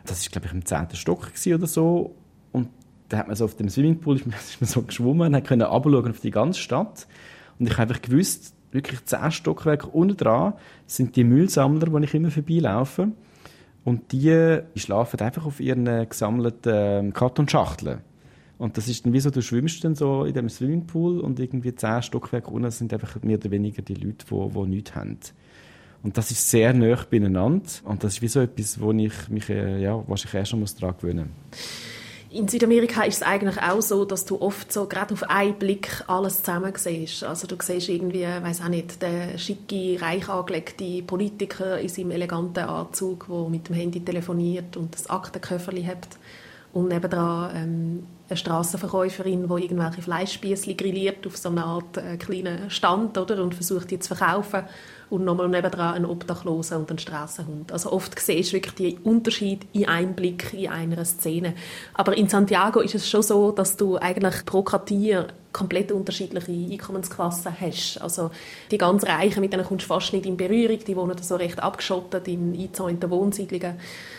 Das 0.04 0.20
ist, 0.20 0.30
glaube 0.30 0.46
ich, 0.46 0.52
im 0.52 0.66
zehnten 0.66 0.94
Stock 0.94 1.32
oder 1.46 1.66
so. 1.66 2.14
Und 2.52 2.68
da 3.08 3.16
hat 3.16 3.26
man 3.26 3.34
so 3.34 3.46
auf 3.46 3.56
dem 3.56 3.70
Swimmingpool 3.70 4.16
ist 4.16 4.26
ist 4.26 4.60
man 4.60 4.68
so 4.68 4.82
geschwommen, 4.82 5.34
hat 5.34 5.46
können 5.46 5.62
auf 5.62 6.20
die 6.20 6.30
ganze 6.30 6.60
Stadt. 6.60 7.06
Und 7.58 7.66
ich 7.66 7.72
habe 7.78 7.94
einfach 7.94 8.02
gewusst, 8.02 8.54
wirklich 8.72 9.02
zehn 9.06 9.32
Stockwerke 9.32 9.86
unten 9.86 10.18
dran 10.18 10.52
sind 10.86 11.16
die 11.16 11.24
Müllsammler, 11.24 11.90
wo 11.90 11.98
ich 11.98 12.12
immer 12.12 12.30
vorbeilaufe. 12.30 13.12
Und 13.84 14.12
die 14.12 14.60
schlafen 14.76 15.18
einfach 15.20 15.46
auf 15.46 15.60
ihren 15.60 16.10
gesammelten 16.10 16.72
ähm, 16.74 17.12
Kartonschachteln. 17.14 18.00
Und 18.58 18.76
das 18.76 18.88
ist 18.88 19.04
dann 19.04 19.12
wie 19.12 19.20
so, 19.20 19.30
du 19.30 19.42
schwimmst 19.42 19.82
dann 19.84 19.94
so 19.94 20.24
in 20.24 20.34
dem 20.34 20.48
Swimmingpool 20.48 21.20
und 21.20 21.40
irgendwie 21.40 21.74
zehn 21.74 22.02
Stockwerke 22.02 22.50
unten 22.50 22.70
sind 22.70 22.92
einfach 22.92 23.20
mehr 23.22 23.38
oder 23.38 23.50
weniger 23.50 23.82
die 23.82 23.94
Leute, 23.94 24.24
die, 24.30 24.50
die 24.50 24.66
nichts 24.68 24.94
haben. 24.94 25.18
Und 26.04 26.18
das 26.18 26.30
ist 26.30 26.50
sehr 26.50 26.72
nah 26.74 26.98
beieinander. 27.08 27.62
Und 27.84 28.04
das 28.04 28.14
ist 28.14 28.22
wie 28.22 28.28
so 28.28 28.40
etwas, 28.40 28.78
wo 28.80 28.92
ich 28.92 29.28
mich 29.28 29.48
äh, 29.48 29.80
ja, 29.80 30.02
wahrscheinlich 30.06 30.34
erst 30.34 30.50
schon 30.50 30.64
daran 30.80 30.96
gewöhnen. 31.00 31.30
In 32.30 32.48
Südamerika 32.48 33.04
ist 33.04 33.18
es 33.18 33.22
eigentlich 33.22 33.62
auch 33.62 33.80
so, 33.80 34.04
dass 34.04 34.24
du 34.24 34.40
oft 34.40 34.72
so 34.72 34.86
gerade 34.86 35.14
auf 35.14 35.22
einen 35.22 35.54
Blick 35.54 36.02
alles 36.08 36.42
zusammen 36.42 36.72
siehst. 36.76 37.22
Also 37.24 37.46
du 37.46 37.56
siehst 37.62 37.88
irgendwie, 37.88 38.24
weiß 38.24 38.60
auch 38.60 38.68
nicht, 38.68 39.00
der 39.00 39.38
schicke, 39.38 40.00
reich 40.00 40.28
angelegte 40.28 41.02
Politiker 41.02 41.78
in 41.78 41.88
seinem 41.88 42.10
eleganten 42.10 42.64
Anzug, 42.64 43.26
der 43.28 43.48
mit 43.48 43.68
dem 43.68 43.76
Handy 43.76 44.00
telefoniert 44.00 44.76
und 44.76 44.94
das 44.94 45.08
Aktenköfferli 45.08 45.84
hat. 45.84 46.08
Und 46.72 46.88
nebenan 46.88 47.50
ähm, 47.54 48.06
eine 48.28 48.36
Strassenverkäuferin, 48.36 49.48
die 49.48 49.62
irgendwelche 49.62 50.02
Fleischspießli 50.02 50.74
grilliert 50.74 51.26
auf 51.26 51.36
so 51.36 51.50
einer 51.50 51.66
Art 51.66 51.98
äh, 51.98 52.16
kleinen 52.16 52.70
Stand 52.70 53.18
oder, 53.18 53.42
und 53.42 53.54
versucht 53.54 53.90
die 53.90 53.98
zu 53.98 54.14
verkaufen 54.14 54.64
und 55.10 55.24
nochmal 55.24 55.48
nebendran 55.48 55.94
einen 55.94 56.06
Obdachlosen 56.06 56.78
und 56.78 56.90
einen 56.90 56.98
Strassenhund. 56.98 57.70
Also 57.70 57.92
oft 57.92 58.18
siehst 58.18 58.50
du 58.50 58.56
wirklich 58.56 58.74
die 58.74 58.98
Unterschied 59.04 59.66
in 59.72 59.86
einem 59.86 60.14
Blick, 60.14 60.54
in 60.54 60.70
einer 60.70 61.04
Szene. 61.04 61.54
Aber 61.92 62.16
in 62.16 62.28
Santiago 62.28 62.80
ist 62.80 62.94
es 62.94 63.08
schon 63.08 63.22
so, 63.22 63.52
dass 63.52 63.76
du 63.76 63.96
eigentlich 63.98 64.44
pro 64.46 64.62
Quartier 64.62 65.28
komplett 65.52 65.92
unterschiedliche 65.92 66.50
Einkommensklassen 66.50 67.58
hast. 67.58 67.98
Also 68.02 68.30
die 68.70 68.76
ganz 68.76 69.04
Reichen, 69.04 69.40
mit 69.40 69.52
denen 69.52 69.64
kommst 69.64 69.84
du 69.84 69.88
fast 69.88 70.12
nicht 70.12 70.26
in 70.26 70.36
Berührung, 70.36 70.80
die 70.84 70.96
wohnen 70.96 71.16
so 71.22 71.36
recht 71.36 71.62
abgeschottet 71.62 72.26
in 72.26 72.52
eingezäunten 72.52 73.08
Wohnsiedlungen. 73.08 73.76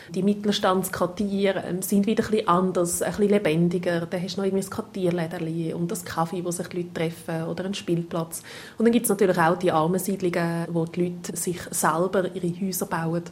Die 0.10 0.24
Mittelstandsquartiere 0.24 1.64
ähm, 1.68 1.82
sind 1.82 2.08
wieder 2.08 2.24
ein 2.24 2.32
bisschen 2.32 2.48
anders, 2.48 3.02
ein 3.02 3.12
bisschen 3.12 3.30
lebendiger. 3.30 3.95
Da 4.00 4.18
hast 4.18 4.36
du 4.36 4.42
noch 4.42 4.46
irgendwie 4.46 4.66
ein 4.66 4.70
Quartierläderli 4.70 5.74
und 5.74 5.92
das 5.92 6.04
Kaffee, 6.04 6.44
wo 6.44 6.52
sich 6.52 6.68
die 6.68 6.78
Leute 6.78 6.94
treffen 6.94 7.44
oder 7.44 7.66
einen 7.66 7.74
Spielplatz. 7.74 8.44
Und 8.78 8.86
dann 8.86 8.92
gibt 8.92 9.06
es 9.06 9.10
natürlich 9.10 9.38
auch 9.38 9.58
die 9.58 9.72
armen 9.72 10.00
Siedlungen, 10.00 10.68
wo 10.70 10.86
die 10.86 11.06
Leute 11.06 11.36
sich 11.36 11.62
selber 11.72 12.34
ihre 12.36 12.62
Häuser 12.62 12.86
bauen 12.86 13.24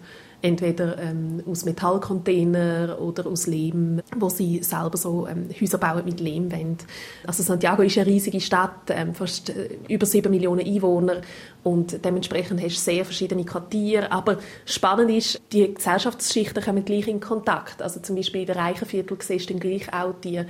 entweder 0.43 0.99
ähm, 0.99 1.41
aus 1.49 1.63
Metallcontainer 1.63 2.97
oder 2.99 3.25
aus 3.27 3.47
Lehm, 3.47 4.01
wo 4.17 4.27
sie 4.27 4.61
selber 4.61 4.97
so 4.97 5.25
ähm, 5.25 5.47
Häuser 5.59 5.77
bauen 5.77 6.03
mit 6.03 6.19
Lehmwänden. 6.19 6.85
Also 7.25 7.43
Santiago 7.43 7.81
ist 7.81 7.97
eine 7.97 8.07
riesige 8.07 8.41
Stadt, 8.41 8.89
ähm, 8.89 9.15
fast 9.15 9.49
äh, 9.49 9.69
über 9.87 10.05
sieben 10.05 10.31
Millionen 10.31 10.67
Einwohner 10.67 11.21
und 11.63 12.03
dementsprechend 12.03 12.61
hast 12.61 12.75
du 12.75 12.81
sehr 12.81 13.05
verschiedene 13.05 13.45
Quartiere. 13.45 14.11
Aber 14.11 14.37
spannend 14.65 15.11
ist, 15.11 15.41
die 15.53 15.73
Gesellschaftsschichten 15.73 16.61
kommen 16.61 16.83
gleich 16.83 17.07
in 17.07 17.21
Kontakt. 17.21 17.81
Also 17.81 18.01
zum 18.01 18.17
Beispiel 18.17 18.41
in 18.41 18.47
den 18.47 18.57
reichen 18.57 18.85
Viertel 18.85 19.17
siehst 19.21 19.49
du 19.49 19.53
dann 19.53 19.61
gleich 19.61 19.93
auch 19.93 20.13
die 20.21 20.41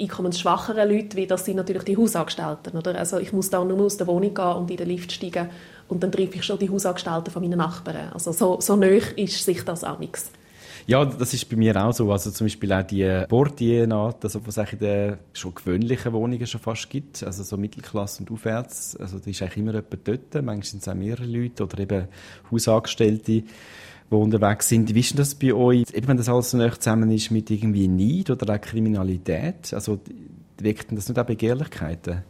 einkommensschwacheren 0.00 0.88
Leute, 0.88 1.18
wie 1.18 1.26
das 1.26 1.44
sind 1.44 1.56
natürlich 1.56 1.84
die 1.84 1.98
Hausangestellten. 1.98 2.78
Oder? 2.78 2.98
Also 2.98 3.18
ich 3.18 3.34
muss 3.34 3.50
da 3.50 3.62
nur 3.62 3.80
aus 3.80 3.98
der 3.98 4.06
Wohnung 4.06 4.32
gehen 4.32 4.56
und 4.56 4.70
in 4.70 4.78
den 4.78 4.88
Lift 4.88 5.12
steigen 5.12 5.50
und 5.92 6.02
dann 6.02 6.10
treffe 6.10 6.36
ich 6.36 6.44
schon 6.44 6.58
die 6.58 6.70
Hausangestellten 6.70 7.30
von 7.30 7.42
meinen 7.42 7.58
Nachbarn. 7.58 8.10
Also 8.12 8.32
so, 8.32 8.60
so 8.60 8.76
nah 8.76 8.86
ist 8.86 9.44
sich 9.44 9.62
das 9.62 9.84
auch 9.84 9.98
nichts. 9.98 10.30
Ja, 10.86 11.04
das 11.04 11.32
ist 11.32 11.48
bei 11.48 11.56
mir 11.56 11.76
auch 11.76 11.92
so. 11.92 12.10
Also 12.10 12.30
zum 12.30 12.46
Beispiel 12.46 12.72
auch 12.72 12.82
die 12.82 13.24
Portiernaht, 13.28 14.24
also 14.24 14.40
was 14.44 14.56
es 14.56 14.72
in 14.72 14.78
den 14.80 15.16
schon 15.32 15.54
gewöhnlichen 15.54 16.12
Wohnungen 16.12 16.46
schon 16.46 16.60
fast 16.60 16.90
gibt, 16.90 17.22
also 17.22 17.44
so 17.44 17.56
Mittelklasse 17.56 18.22
und 18.22 18.30
aufwärts, 18.32 18.96
also 18.96 19.18
da 19.18 19.30
ist 19.30 19.42
eigentlich 19.42 19.58
immer 19.58 19.74
jemand 19.74 20.08
dort, 20.08 20.34
manchmal 20.34 20.64
sind 20.64 20.82
es 20.82 20.88
auch 20.88 20.94
mehrere 20.94 21.26
Leute 21.26 21.62
oder 21.62 21.78
eben 21.78 22.08
Hausangestellte, 22.50 23.22
die 23.32 23.44
unterwegs 24.10 24.68
sind. 24.68 24.92
Wie 24.92 25.00
ist 25.00 25.16
das 25.16 25.36
bei 25.36 25.52
euch, 25.52 25.84
eben 25.92 26.08
wenn 26.08 26.16
das 26.16 26.28
alles 26.28 26.50
so 26.50 26.58
nah 26.58 26.72
zusammen 26.72 27.10
ist 27.12 27.30
mit 27.30 27.50
irgendwie 27.50 27.86
Neid 27.86 28.30
oder 28.30 28.54
auch 28.54 28.60
Kriminalität, 28.60 29.72
also 29.72 30.00
weckt 30.58 30.90
das 30.90 31.08
nicht 31.08 31.18
auch 31.18 31.26
Begehrlichkeiten? 31.26 32.22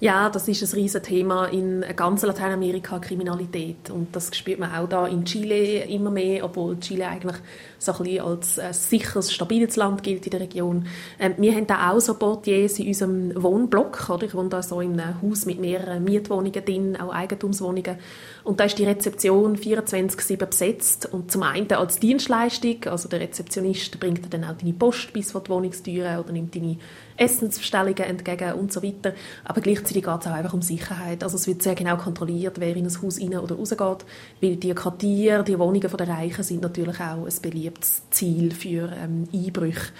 Ja, 0.00 0.28
das 0.28 0.48
ist 0.48 0.62
ein 0.62 0.80
riesiges 0.80 1.06
Thema 1.06 1.46
in 1.46 1.84
ganz 1.96 2.22
Lateinamerika, 2.22 2.98
Kriminalität. 2.98 3.90
Und 3.90 4.14
das 4.14 4.34
spürt 4.36 4.58
man 4.58 4.74
auch 4.74 4.88
da 4.88 5.06
in 5.06 5.24
Chile 5.24 5.84
immer 5.84 6.10
mehr, 6.10 6.44
obwohl 6.44 6.78
Chile 6.80 7.08
eigentlich 7.08 7.36
so 7.78 7.92
ein 7.92 7.98
bisschen 7.98 8.24
als 8.24 8.58
ein 8.58 8.72
sicheres, 8.72 9.32
stabiles 9.32 9.76
Land 9.76 10.02
gilt 10.02 10.26
in 10.26 10.30
der 10.30 10.40
Region. 10.40 10.86
Ähm, 11.18 11.34
wir 11.38 11.54
haben 11.54 11.66
da 11.66 11.90
auch 11.90 12.00
so 12.00 12.14
Portiers 12.14 12.78
in 12.78 12.88
unserem 12.88 13.42
Wohnblock. 13.42 14.08
Oder? 14.10 14.26
Ich 14.26 14.34
wohne 14.34 14.48
da 14.48 14.62
so 14.62 14.80
in 14.80 14.98
einem 14.98 15.20
Haus 15.22 15.46
mit 15.46 15.60
mehreren 15.60 16.04
Mietwohnungen 16.04 16.64
drin, 16.64 16.96
auch 17.00 17.12
Eigentumswohnungen. 17.12 17.96
Und 18.44 18.60
da 18.60 18.64
ist 18.64 18.78
die 18.78 18.84
Rezeption 18.84 19.56
24-7 19.56 20.46
besetzt. 20.46 21.08
Und 21.12 21.30
zum 21.30 21.42
einen 21.42 21.70
als 21.72 21.98
Dienstleistung, 21.98 22.84
also 22.86 23.08
der 23.08 23.20
Rezeptionist 23.20 23.98
bringt 24.00 24.32
dann 24.32 24.44
auch 24.44 24.54
deine 24.54 24.72
Post 24.72 25.12
bis 25.12 25.32
vor 25.32 25.42
die 25.42 25.50
Wohnungstüre 25.50 26.20
oder 26.20 26.32
nimmt 26.32 26.54
deine 26.54 26.76
Essensbestellungen 27.16 28.04
entgegen 28.04 28.54
und 28.54 28.72
so 28.72 28.82
weiter. 28.82 29.14
Aber 29.44 29.60
gleichzeitig 29.60 30.02
geht 30.02 30.20
es 30.20 30.26
auch 30.26 30.32
einfach 30.32 30.54
um 30.54 30.62
Sicherheit. 30.62 31.22
Also 31.22 31.36
es 31.36 31.46
wird 31.46 31.62
sehr 31.62 31.74
genau 31.74 31.96
kontrolliert, 31.96 32.58
wer 32.60 32.74
in 32.74 32.86
ein 32.86 33.02
Haus 33.02 33.20
rein 33.20 33.38
oder 33.38 33.56
rausgeht, 33.56 34.04
weil 34.40 34.56
die 34.56 34.74
Quartiere, 34.74 35.44
die 35.44 35.58
Wohnungen 35.58 35.80
der 35.80 36.08
Reichen 36.08 36.42
sind 36.42 36.62
natürlich 36.62 37.00
auch 37.00 37.26
ein 37.26 37.42
beliebtes 37.42 38.02
Ziel 38.10 38.52
für 38.52 38.90
ähm, 38.92 39.28
Einbrüche. 39.32 39.92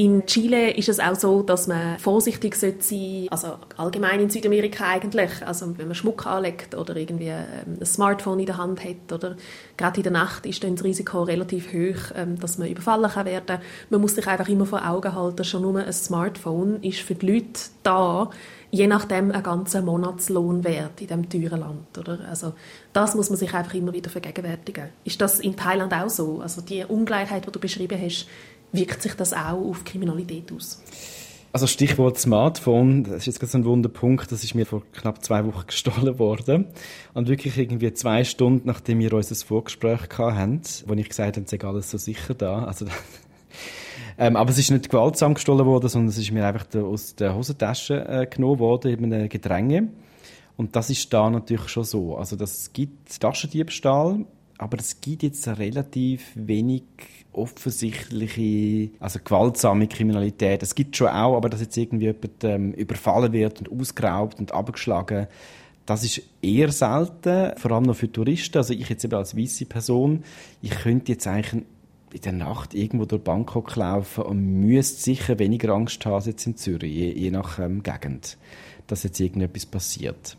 In 0.00 0.24
Chile 0.24 0.70
ist 0.70 0.88
es 0.88 0.98
auch 0.98 1.14
so, 1.14 1.42
dass 1.42 1.66
man 1.66 1.98
vorsichtig 1.98 2.54
sein 2.54 2.76
sollte, 2.80 3.30
also 3.30 3.56
allgemein 3.76 4.18
in 4.18 4.30
Südamerika 4.30 4.88
eigentlich, 4.88 5.30
also 5.46 5.76
wenn 5.76 5.88
man 5.88 5.94
Schmuck 5.94 6.24
anlegt 6.26 6.74
oder 6.74 6.96
irgendwie 6.96 7.26
ähm, 7.26 7.76
ein 7.78 7.84
Smartphone 7.84 8.40
in 8.40 8.46
der 8.46 8.56
Hand 8.56 8.82
hat 8.82 9.12
oder 9.12 9.36
gerade 9.76 9.98
in 9.98 10.04
der 10.04 10.12
Nacht 10.12 10.46
ist 10.46 10.64
dann 10.64 10.74
das 10.74 10.84
Risiko 10.84 11.22
relativ 11.24 11.74
hoch, 11.74 12.14
ähm, 12.16 12.40
dass 12.40 12.56
man 12.56 12.68
überfallen 12.68 13.10
kann 13.10 13.26
werden. 13.26 13.58
Man 13.90 14.00
muss 14.00 14.14
sich 14.14 14.26
einfach 14.26 14.48
immer 14.48 14.64
vor 14.64 14.88
Augen 14.88 15.14
halten, 15.14 15.44
schon 15.44 15.60
nur 15.60 15.78
ein 15.78 15.92
Smartphone 15.92 16.82
ist 16.82 17.00
für 17.00 17.14
die 17.14 17.34
Leute 17.34 17.60
da, 17.82 18.30
je 18.70 18.86
nachdem 18.86 19.30
ein 19.32 19.42
ganzer 19.42 19.82
Monatslohn 19.82 20.64
wert 20.64 20.98
in 21.02 21.08
diesem 21.08 21.28
teuren 21.28 21.60
Land. 21.60 21.98
Oder? 21.98 22.20
Also 22.26 22.54
das 22.94 23.14
muss 23.14 23.28
man 23.28 23.38
sich 23.38 23.52
einfach 23.52 23.74
immer 23.74 23.92
wieder 23.92 24.08
vergegenwärtigen. 24.08 24.88
Ist 25.04 25.20
das 25.20 25.40
in 25.40 25.56
Thailand 25.56 25.92
auch 25.92 26.08
so? 26.08 26.40
Also 26.40 26.62
die 26.62 26.86
Ungleichheit, 26.86 27.46
die 27.46 27.52
du 27.52 27.60
beschrieben 27.60 28.00
hast, 28.02 28.26
wirkt 28.72 29.02
sich 29.02 29.14
das 29.14 29.32
auch 29.32 29.60
auf 29.60 29.84
Kriminalität 29.84 30.52
aus? 30.52 30.82
Also 31.52 31.66
Stichwort 31.66 32.16
Smartphone, 32.16 33.02
das 33.02 33.18
ist 33.18 33.26
jetzt 33.26 33.40
gerade 33.40 33.50
so 33.50 33.58
ein 33.58 33.64
Wunderpunkt, 33.64 34.30
das 34.30 34.44
ist 34.44 34.54
mir 34.54 34.66
vor 34.66 34.82
knapp 34.92 35.24
zwei 35.24 35.44
Wochen 35.46 35.64
gestohlen 35.66 36.18
worden. 36.20 36.66
Und 37.12 37.28
wirklich 37.28 37.58
irgendwie 37.58 37.92
zwei 37.92 38.22
Stunden, 38.22 38.68
nachdem 38.68 39.00
wir 39.00 39.12
unser 39.12 39.34
Vorgespräch 39.34 40.02
hatten, 40.16 40.62
wo 40.86 40.94
ich 40.94 41.08
gesagt 41.08 41.36
habe, 41.36 41.46
es 41.46 41.64
alles 41.64 41.90
so 41.90 41.98
sicher 41.98 42.34
da. 42.34 42.64
Also, 42.64 42.86
ähm, 44.18 44.36
aber 44.36 44.50
es 44.50 44.58
ist 44.58 44.70
nicht 44.70 44.90
gewaltsam 44.90 45.34
gestohlen 45.34 45.66
worden, 45.66 45.88
sondern 45.88 46.10
es 46.10 46.18
ist 46.18 46.30
mir 46.30 46.46
einfach 46.46 46.66
aus 46.76 47.16
der 47.16 47.34
Hosentasche 47.34 48.06
äh, 48.06 48.26
genommen 48.26 48.60
worden, 48.60 48.92
eben 48.92 49.12
ein 49.12 49.28
Gedränge. 49.28 49.88
Und 50.56 50.76
das 50.76 50.88
ist 50.88 51.12
da 51.12 51.30
natürlich 51.30 51.68
schon 51.68 51.84
so. 51.84 52.16
Also 52.16 52.36
das 52.36 52.72
gibt 52.72 53.18
Taschendiebstahl, 53.18 54.24
aber 54.60 54.78
es 54.78 55.00
gibt 55.00 55.22
jetzt 55.22 55.48
relativ 55.48 56.32
wenig 56.34 56.82
offensichtliche, 57.32 58.90
also 59.00 59.18
gewaltsame 59.24 59.88
Kriminalität. 59.88 60.62
Es 60.62 60.74
gibt 60.74 60.98
schon 60.98 61.08
auch, 61.08 61.34
aber 61.36 61.48
dass 61.48 61.62
jetzt 61.62 61.78
irgendwie 61.78 62.06
jemand 62.06 62.44
ähm, 62.44 62.72
überfallen 62.74 63.32
wird 63.32 63.60
und 63.60 63.72
ausgeraubt 63.72 64.38
und 64.38 64.52
abgeschlagen, 64.52 65.28
Das 65.86 66.04
ist 66.04 66.20
eher 66.42 66.70
selten, 66.72 67.56
vor 67.56 67.70
allem 67.72 67.84
noch 67.84 67.96
für 67.96 68.12
Touristen. 68.12 68.58
Also 68.58 68.74
ich 68.74 68.90
jetzt 68.90 69.02
eben 69.02 69.14
als 69.14 69.34
weiße 69.34 69.64
Person, 69.64 70.24
ich 70.60 70.72
könnte 70.72 71.12
jetzt 71.12 71.26
eigentlich 71.26 71.64
in 72.12 72.20
der 72.20 72.32
Nacht 72.32 72.74
irgendwo 72.74 73.06
durch 73.06 73.22
Bangkok 73.22 73.74
laufen 73.76 74.24
und 74.24 74.60
müsste 74.60 75.00
sicher 75.00 75.38
weniger 75.38 75.72
Angst 75.72 76.04
haben 76.04 76.14
als 76.14 76.26
jetzt 76.26 76.46
in 76.46 76.56
Zürich, 76.56 76.94
je, 76.94 77.10
je 77.12 77.30
nach 77.30 77.58
ähm, 77.58 77.82
Gegend, 77.82 78.36
dass 78.88 79.04
jetzt 79.04 79.20
irgendetwas 79.20 79.64
passiert. 79.64 80.36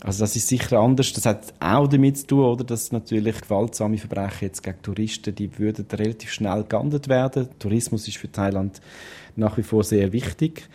Also 0.00 0.22
das 0.22 0.36
ist 0.36 0.48
sicher 0.48 0.78
anders. 0.78 1.12
Das 1.12 1.26
hat 1.26 1.54
auch 1.60 1.88
damit 1.88 2.18
zu 2.18 2.26
tun, 2.26 2.44
oder, 2.44 2.64
dass 2.64 2.92
natürlich 2.92 3.40
gewaltsame 3.40 3.98
Verbrechen 3.98 4.48
jetzt 4.48 4.62
gegen 4.62 4.80
Touristen, 4.82 5.34
die 5.34 5.58
würden 5.58 5.86
relativ 5.92 6.30
schnell 6.30 6.64
geahndet 6.64 7.08
werden. 7.08 7.48
Tourismus 7.58 8.06
ist 8.06 8.18
für 8.18 8.30
Thailand 8.30 8.80
nach 9.34 9.56
wie 9.56 9.62
vor 9.62 9.82
sehr 9.82 10.12
wichtig. 10.12 10.68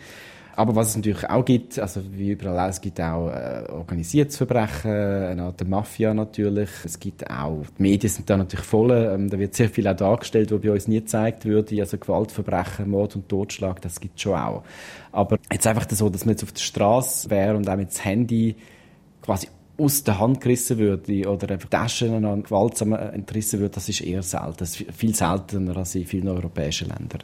Aber 0.56 0.76
was 0.76 0.90
es 0.90 0.96
natürlich 0.96 1.28
auch 1.28 1.44
gibt, 1.44 1.80
also 1.80 2.00
wie 2.12 2.30
überall, 2.30 2.70
es 2.70 2.80
gibt 2.80 3.00
auch 3.00 3.28
äh, 3.28 3.64
organisiertes 3.72 4.36
Verbrechen, 4.36 4.90
eine 4.90 5.42
Art 5.42 5.66
Mafia 5.66 6.14
natürlich. 6.14 6.70
Es 6.84 7.00
gibt 7.00 7.28
auch, 7.28 7.64
die 7.76 7.82
Medien 7.82 8.08
sind 8.08 8.30
da 8.30 8.36
natürlich 8.36 8.64
voll, 8.64 8.92
ähm, 8.92 9.28
da 9.28 9.38
wird 9.38 9.54
sehr 9.54 9.68
viel 9.68 9.88
auch 9.88 9.96
dargestellt, 9.96 10.52
was 10.52 10.60
bei 10.60 10.70
uns 10.70 10.86
nie 10.86 11.00
gezeigt 11.00 11.44
würde. 11.44 11.80
Also 11.80 11.98
Gewaltverbrechen, 11.98 12.88
Mord 12.88 13.16
und 13.16 13.28
Totschlag, 13.28 13.80
das 13.80 13.98
gibt 13.98 14.16
es 14.16 14.22
schon 14.22 14.34
auch. 14.34 14.62
Aber 15.10 15.38
jetzt 15.50 15.66
einfach 15.66 15.86
so, 15.90 16.08
dass 16.08 16.24
man 16.24 16.34
jetzt 16.34 16.44
auf 16.44 16.52
der 16.52 16.60
Straße 16.60 17.30
wäre 17.30 17.56
und 17.56 17.68
auch 17.68 17.76
mit 17.76 17.92
dem 17.92 18.02
Handy 18.02 18.54
quasi 19.24 19.48
aus 19.76 20.04
der 20.04 20.20
Hand 20.20 20.40
gerissen 20.40 20.78
würde 20.78 21.28
oder 21.28 21.50
einfach 21.50 21.68
Taschen 21.68 22.42
gewaltsam 22.42 22.92
entrissen 22.92 23.58
würde, 23.58 23.74
das 23.74 23.88
ist 23.88 24.02
eher 24.02 24.22
selten. 24.22 24.66
Viel 24.66 25.14
seltener 25.14 25.76
als 25.76 25.94
in 25.96 26.06
vielen 26.06 26.28
europäischen 26.28 26.88
Ländern. 26.88 27.22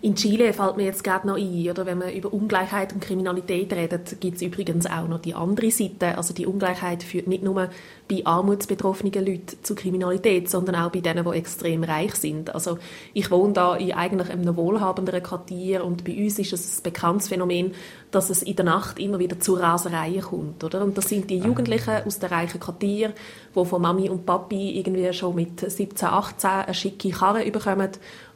In 0.00 0.14
Chile 0.14 0.52
fällt 0.52 0.76
mir 0.76 0.84
jetzt 0.84 1.04
gerade 1.04 1.26
noch 1.26 1.36
ein, 1.36 1.70
oder 1.70 1.86
wenn 1.86 1.98
man 1.98 2.12
über 2.12 2.32
Ungleichheit 2.32 2.92
und 2.92 3.00
Kriminalität 3.00 3.72
redet, 3.72 4.20
gibt 4.20 4.36
es 4.36 4.42
übrigens 4.42 4.86
auch 4.86 5.08
noch 5.08 5.20
die 5.20 5.34
andere 5.34 5.70
Seite. 5.70 6.16
Also 6.16 6.34
die 6.34 6.46
Ungleichheit 6.46 7.02
führt 7.02 7.26
nicht 7.26 7.42
nur 7.42 7.68
bei 8.08 8.22
armutsbetroffenen 8.24 9.24
Leuten 9.24 9.56
zu 9.62 9.74
Kriminalität, 9.74 10.50
sondern 10.50 10.76
auch 10.76 10.90
bei 10.90 11.00
denen, 11.00 11.24
die 11.24 11.38
extrem 11.38 11.84
reich 11.84 12.14
sind. 12.14 12.54
Also 12.54 12.78
ich 13.14 13.30
wohne 13.30 13.52
da 13.52 13.76
in 13.76 13.92
eigentlich 13.92 14.30
einem 14.30 14.56
wohlhabenderen 14.56 15.22
Quartier 15.22 15.84
und 15.84 16.04
bei 16.04 16.16
uns 16.16 16.38
ist 16.38 16.52
es 16.52 16.78
ein 16.78 16.82
bekanntes 16.82 17.28
Phänomen, 17.28 17.72
dass 18.10 18.30
es 18.30 18.42
in 18.42 18.56
der 18.56 18.64
Nacht 18.64 18.98
immer 18.98 19.18
wieder 19.18 19.40
zu 19.40 19.54
Rasereien 19.54 20.20
kommt, 20.20 20.62
oder? 20.64 20.82
Und 20.82 20.98
das 20.98 21.08
sind 21.08 21.30
die 21.30 21.38
Jugendlichen 21.38 22.02
aus 22.04 22.18
den 22.18 22.28
reichen 22.28 22.60
Quartieren, 22.60 23.14
die 23.54 23.64
von 23.64 23.82
Mami 23.82 24.10
und 24.10 24.26
Papi 24.26 24.78
irgendwie 24.78 25.12
schon 25.12 25.34
mit 25.34 25.60
17, 25.60 26.08
18 26.08 26.50
eine 26.50 26.74
schicke 26.74 27.10
Karre 27.10 27.50
bekommen 27.50 27.90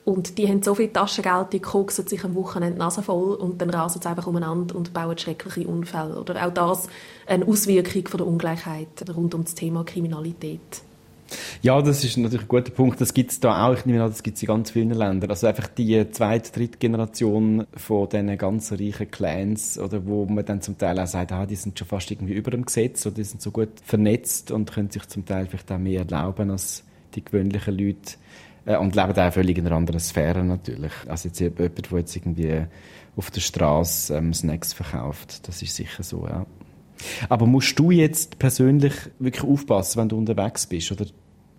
und 0.06 0.38
die 0.38 0.48
haben 0.48 0.62
so 0.62 0.76
viel 0.76 0.88
Taschengeld, 0.88 1.52
die 1.52 1.58
koksen 1.58 2.06
sich 2.06 2.22
am 2.22 2.36
Wochenende 2.36 2.78
Nase 2.78 3.02
voll 3.02 3.34
und 3.34 3.60
dann 3.60 3.70
rasen 3.70 4.00
sie 4.00 4.08
einfach 4.08 4.28
umeinander 4.28 4.76
und 4.76 4.92
bauen 4.92 5.18
schreckliche 5.18 5.66
Unfälle. 5.66 6.20
Oder 6.20 6.46
auch 6.46 6.54
das 6.54 6.86
eine 7.26 7.44
Auswirkung 7.44 8.06
von 8.06 8.18
der 8.18 8.26
Ungleichheit 8.28 8.86
rund 9.16 9.34
um 9.34 9.42
das 9.42 9.56
Thema 9.56 9.82
Kriminalität. 9.82 10.60
Ja, 11.60 11.82
das 11.82 12.04
ist 12.04 12.16
natürlich 12.18 12.44
ein 12.44 12.48
guter 12.48 12.70
Punkt. 12.70 13.00
Das 13.00 13.14
gibt 13.14 13.32
es 13.32 13.40
da 13.40 13.66
auch. 13.66 13.76
Ich 13.76 13.84
nehme 13.84 14.00
an, 14.00 14.08
das 14.08 14.22
gibt 14.22 14.36
es 14.36 14.44
in 14.44 14.46
ganz 14.46 14.70
vielen 14.70 14.90
Ländern. 14.90 15.28
Also 15.28 15.48
einfach 15.48 15.66
die 15.66 16.08
zweite, 16.12 16.52
dritte 16.52 16.78
Generation 16.78 17.66
von 17.74 18.08
diesen 18.08 18.38
ganz 18.38 18.70
reichen 18.70 19.10
Clans, 19.10 19.76
oder 19.76 20.06
wo 20.06 20.24
man 20.26 20.44
dann 20.44 20.62
zum 20.62 20.78
Teil 20.78 21.00
auch 21.00 21.08
sagt, 21.08 21.32
ah, 21.32 21.46
die 21.46 21.56
sind 21.56 21.76
schon 21.76 21.88
fast 21.88 22.12
irgendwie 22.12 22.34
über 22.34 22.52
dem 22.52 22.64
Gesetz 22.64 23.04
oder 23.06 23.16
die 23.16 23.24
sind 23.24 23.42
so 23.42 23.50
gut 23.50 23.70
vernetzt 23.82 24.52
und 24.52 24.72
können 24.72 24.88
sich 24.88 25.04
zum 25.08 25.26
Teil 25.26 25.46
vielleicht 25.46 25.72
auch 25.72 25.78
mehr 25.78 26.02
erlauben 26.02 26.52
als 26.52 26.84
die 27.16 27.24
gewöhnlichen 27.24 27.76
Leute 27.76 28.12
äh, 28.66 28.76
und 28.76 28.94
leben 28.94 29.18
auch 29.18 29.32
völlig 29.32 29.56
in 29.56 29.66
einer 29.66 29.76
anderen 29.76 30.00
Sphäre 30.00 30.44
natürlich. 30.44 30.92
Also 31.06 31.28
jetzt 31.28 31.40
jemand, 31.40 31.90
der 31.90 31.98
jetzt 31.98 32.16
irgendwie 32.16 32.66
auf 33.16 33.30
der 33.30 33.40
Straße 33.40 34.14
ähm, 34.14 34.34
Snacks 34.34 34.72
verkauft, 34.72 35.48
das 35.48 35.62
ist 35.62 35.74
sicher 35.74 36.02
so, 36.02 36.26
ja. 36.26 36.44
Aber 37.28 37.46
musst 37.46 37.78
du 37.78 37.90
jetzt 37.90 38.38
persönlich 38.38 38.94
wirklich 39.18 39.44
aufpassen, 39.44 40.00
wenn 40.00 40.08
du 40.08 40.18
unterwegs 40.18 40.66
bist? 40.66 40.92
Oder 40.92 41.06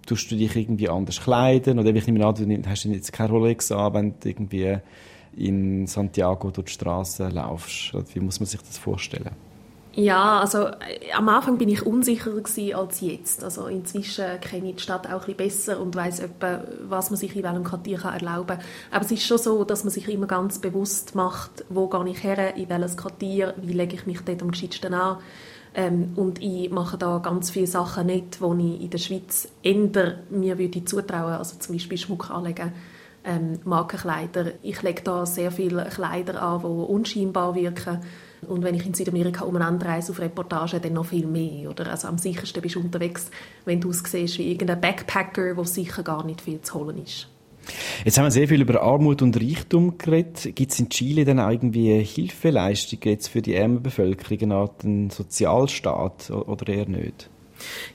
tust 0.06 0.32
du 0.32 0.36
dich 0.36 0.56
irgendwie 0.56 0.89
anders 0.89 1.22
kleiden? 1.22 1.80
Oder 1.80 1.93
ich 1.93 2.08
nehme 2.08 2.26
an, 2.26 2.36
du 2.36 2.70
hast 2.70 2.86
jetzt 2.86 3.13
keine 3.13 3.30
Rolex 3.30 3.72
an, 3.72 3.93
wenn 3.93 4.20
du 4.20 4.30
irgendwie 4.30 4.78
in 5.36 5.86
Santiago 5.86 6.50
durch 6.50 6.67
die 6.67 6.74
Straße 6.74 7.30
laufst. 7.30 7.93
Wie 8.13 8.20
muss 8.20 8.39
man 8.39 8.48
sich 8.48 8.62
das 8.62 8.78
vorstellen? 8.80 9.30
Ja, 10.00 10.42
also 10.42 10.68
äh, 10.68 11.12
am 11.16 11.28
Anfang 11.28 11.58
bin 11.58 11.70
ich 11.70 11.84
unsicherer 11.84 12.36
als 12.78 13.02
jetzt. 13.02 13.44
Also 13.44 13.66
inzwischen 13.66 14.40
kenne 14.42 14.70
ich 14.70 14.76
die 14.76 14.84
Stadt 14.84 15.12
auch 15.12 15.28
ein 15.28 15.36
bisschen 15.36 15.38
besser 15.38 15.80
und 15.80 15.96
weiß 15.96 16.20
etwa, 16.20 16.64
was 16.88 17.10
man 17.10 17.18
sich 17.18 17.36
in 17.36 17.42
welchem 17.42 17.64
Quartier 17.64 17.98
kann 17.98 18.14
erlauben 18.14 18.58
kann. 18.58 18.66
Aber 18.92 19.04
es 19.04 19.12
ist 19.12 19.26
schon 19.26 19.40
so, 19.40 19.64
dass 19.64 19.84
man 19.84 19.92
sich 19.92 20.08
immer 20.08 20.28
ganz 20.28 20.60
bewusst 20.60 21.16
macht, 21.16 21.66
wo 21.70 21.88
gehe 21.88 22.10
ich 22.10 22.24
her, 22.24 22.56
in 22.56 22.70
welches 22.70 22.96
Quartier, 22.96 23.56
wie 23.58 23.74
lege 23.74 23.96
ich 23.96 24.06
mich 24.06 24.20
dort 24.22 24.44
am 24.44 24.52
gescheitsten 24.52 24.94
an. 24.94 25.18
Ähm, 25.74 26.12
und 26.16 26.44
ich 26.44 26.70
mache 26.70 27.00
da 27.00 27.18
ganz 27.18 27.50
viele 27.50 27.66
Sachen 27.66 28.06
nicht, 28.06 28.40
die 28.40 28.76
ich 28.76 28.82
in 28.84 28.90
der 28.92 28.98
Schweiz 29.00 29.48
eher 29.64 30.20
mir 30.30 30.60
würde 30.60 30.86
zutrauen, 30.86 31.34
also 31.34 31.58
zum 31.58 31.74
Beispiel 31.74 31.98
Schmuck 31.98 32.30
anlegen, 32.30 32.72
ähm, 33.26 33.62
Markenkleider. 33.64 34.52
Ich 34.62 34.80
lege 34.84 35.02
da 35.02 35.26
sehr 35.26 35.52
viele 35.52 35.86
Kleider 35.86 36.40
an, 36.40 36.62
die 36.62 36.68
unscheinbar 36.68 37.56
wirken 37.56 38.00
und 38.45 38.63
wenn 38.63 38.76
ich 38.76 38.86
in 38.86 38.93
Südamerika 38.93 39.45
umeinander 39.45 39.88
reise 39.88 40.12
auf 40.12 40.19
Reportage, 40.19 40.80
dann 40.80 40.93
noch 40.93 41.08
viel 41.08 41.26
mehr. 41.26 41.69
Oder? 41.69 41.89
Also 41.89 42.08
am 42.08 42.17
sichersten 42.17 42.62
bist 42.62 42.76
du 42.76 42.80
unterwegs, 42.82 43.32
wenn 43.65 43.82
du 43.82 43.89
aussiehst 43.89 44.38
wie 44.38 44.52
irgendein 44.52 44.80
Backpacker, 44.80 45.58
wo 45.58 45.63
sicher 45.63 46.04
gar 46.04 46.23
nicht 46.26 46.41
viel 46.41 46.62
zu 46.62 46.76
holen 46.76 47.04
ist. 47.04 47.28
Jetzt 48.06 48.17
haben 48.17 48.26
wir 48.26 48.32
sehr 48.32 48.47
viel 48.47 48.62
über 48.62 48.82
Armut 48.82 49.21
und 49.21 49.36
Reichtum 49.36 49.97
geredet. 49.97 50.56
Gibt 50.56 50.71
es 50.71 50.80
in 50.80 50.89
Chile 50.89 51.26
dann 51.26 51.39
irgendwie 51.39 52.00
Hilfeleistungen 52.02 53.04
jetzt 53.04 53.28
für 53.28 53.41
die 53.41 53.56
ärmere 53.56 53.82
Bevölkerung, 53.82 54.39
eine 54.43 54.56
Art 54.56 54.84
Sozialstaat 55.10 56.30
oder 56.30 56.67
eher 56.71 56.88
nicht? 56.88 57.30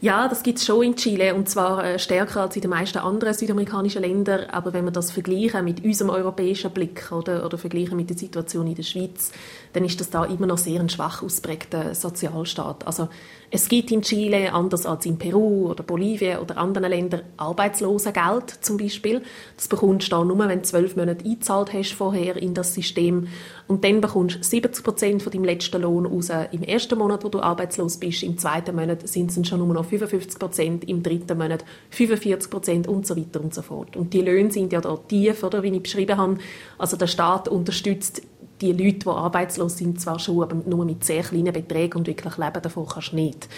Ja, 0.01 0.29
das 0.29 0.43
gibt 0.43 0.59
es 0.59 0.67
schon 0.67 0.83
in 0.83 0.97
Chile 0.97 1.35
und 1.35 1.49
zwar 1.49 1.85
äh, 1.85 1.99
stärker 1.99 2.43
als 2.43 2.57
in 2.57 2.63
den 2.63 2.71
meisten 2.71 2.99
anderen 2.99 3.35
südamerikanischen 3.35 4.03
Ländern. 4.03 4.51
Aber 4.51 4.73
wenn 4.73 4.85
wir 4.85 4.91
das 4.91 5.11
vergleichen 5.11 5.65
mit 5.65 5.85
unserem 5.85 6.11
europäischen 6.11 6.71
Blick 6.71 7.11
oder, 7.13 7.45
oder 7.45 7.59
vergleichen 7.59 7.97
mit 7.97 8.11
der 8.11 8.17
Situation 8.17 8.67
in 8.67 8.75
der 8.75 8.83
Schweiz, 8.83 9.33
dann 9.73 9.85
ist 9.85 10.01
das 10.01 10.11
da 10.11 10.25
immer 10.25 10.47
noch 10.47 10.59
sehr 10.59 10.81
ein 10.81 10.89
schwach 10.89 11.23
ausprägter 11.23 11.95
Sozialstaat. 11.95 12.87
Also 12.87 13.09
es 13.55 13.69
gibt 13.69 13.91
in 13.91 14.01
Chile, 14.01 14.55
anders 14.55 14.87
als 14.87 15.05
in 15.05 15.19
Peru 15.19 15.69
oder 15.69 15.83
Bolivien 15.83 16.39
oder 16.39 16.57
anderen 16.57 16.89
Ländern, 16.89 17.21
Arbeitslosengeld 17.37 18.49
zum 18.63 18.79
Beispiel. 18.79 19.21
Das 19.57 19.69
bekommst 19.69 20.07
du 20.07 20.17
da 20.17 20.25
nur, 20.25 20.39
wenn 20.39 20.61
du 20.61 20.63
zwölf 20.63 20.97
Monate 20.97 21.23
eingezahlt 21.23 21.75
hast 21.75 21.93
vorher 21.93 22.37
in 22.37 22.55
das 22.55 22.73
System. 22.73 23.29
Und 23.69 23.85
dann 23.85 24.01
bekommst 24.01 24.37
du 24.37 24.43
70 24.43 24.83
Prozent 24.83 25.23
von 25.23 25.33
deinem 25.33 25.45
letzten 25.45 25.83
Lohn 25.83 26.07
raus 26.07 26.31
im 26.51 26.63
ersten 26.63 26.99
Monat, 26.99 27.25
wo 27.25 27.29
du 27.29 27.41
arbeitslos 27.41 27.99
bist. 27.99 28.23
Im 28.23 28.39
zweiten 28.39 28.75
Monat 28.75 29.07
sind 29.07 29.31
es 29.31 29.37
schon 29.53 29.67
nur 29.67 29.75
noch 29.75 29.85
55 29.85 30.39
Prozent, 30.39 30.89
im 30.89 31.03
dritten 31.03 31.39
Monat 31.39 31.65
45 31.91 32.51
Prozent 32.51 32.89
und 32.89 33.07
so 33.07 33.17
weiter 33.17 33.41
und 33.41 33.55
so 33.55 33.63
fort. 33.63 33.97
Und 33.97 34.13
die 34.13 34.23
Löhne 34.23 34.51
sind 34.51 34.73
ja 34.73 34.81
da 34.81 34.97
tief, 34.97 35.43
oder, 35.43 35.63
wie 35.63 35.69
ich 35.69 35.83
beschrieben 35.83 36.17
habe. 36.17 36.39
Also 36.79 36.97
der 36.97 37.07
Staat 37.07 37.49
unterstützt 37.49 38.23
die 38.61 38.73
Leute, 38.73 39.01
die 39.01 39.09
arbeitslos 39.09 39.77
sind, 39.77 40.01
zwar 40.01 40.19
schon, 40.19 40.43
aber 40.43 40.55
nur 40.55 40.85
mit 40.85 41.05
sehr 41.05 41.23
kleinen 41.23 41.53
Beträgen 41.53 41.99
und 41.99 42.07
wirklich 42.07 42.37
leben 42.39 42.63
davon 42.63 42.87
kannst 42.87 43.13
du 43.13 43.17
nicht. 43.17 43.49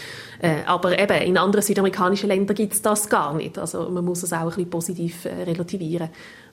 Äh, 0.41 0.65
aber 0.67 0.99
eben, 0.99 1.23
in 1.23 1.37
anderen 1.37 1.63
südamerikanischen 1.63 2.29
Ländern 2.29 2.57
gibt 2.57 2.73
es 2.73 2.83
das 2.83 3.09
gar 3.09 3.35
nicht. 3.35 3.59
Also 3.59 3.89
man 3.91 4.05
muss 4.05 4.23
es 4.23 4.33
auch 4.33 4.41
ein 4.41 4.49
bisschen 4.49 4.71
positiv 4.71 5.25
äh, 5.27 5.43
relativieren. 5.43 6.09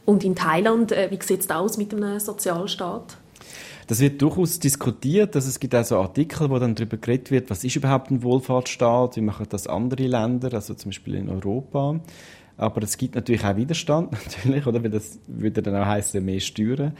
Und 0.05 0.23
in 0.23 0.35
Thailand, 0.35 0.91
äh, 0.91 1.09
wie 1.09 1.23
sieht 1.23 1.41
es 1.41 1.49
aus 1.49 1.77
mit 1.77 1.93
einem 1.93 2.19
Sozialstaat? 2.19 3.17
Das 3.91 3.99
wird 3.99 4.21
durchaus 4.21 4.57
diskutiert, 4.57 5.35
dass 5.35 5.45
es 5.45 5.59
gibt 5.59 5.75
auch 5.75 5.83
so 5.83 5.97
Artikel, 5.99 6.49
wo 6.49 6.57
dann 6.59 6.75
darüber 6.75 6.95
geredet 6.95 7.29
wird, 7.29 7.49
was 7.49 7.65
ist 7.65 7.75
überhaupt 7.75 8.09
ein 8.09 8.23
Wohlfahrtsstaat, 8.23 9.17
wie 9.17 9.21
machen 9.21 9.47
das 9.49 9.67
andere 9.67 10.07
Länder, 10.07 10.53
also 10.53 10.75
zum 10.75 10.91
Beispiel 10.91 11.15
in 11.15 11.27
Europa. 11.27 11.99
Aber 12.55 12.83
es 12.83 12.95
gibt 12.95 13.15
natürlich 13.15 13.43
auch 13.43 13.57
Widerstand, 13.57 14.13
natürlich, 14.13 14.65
oder? 14.65 14.81
Weil 14.81 14.91
das 14.91 15.19
würde 15.27 15.61
dann 15.61 15.75
auch 15.75 15.85
heißen, 15.87 16.23
mehr 16.23 16.39
Steuern. 16.39 16.93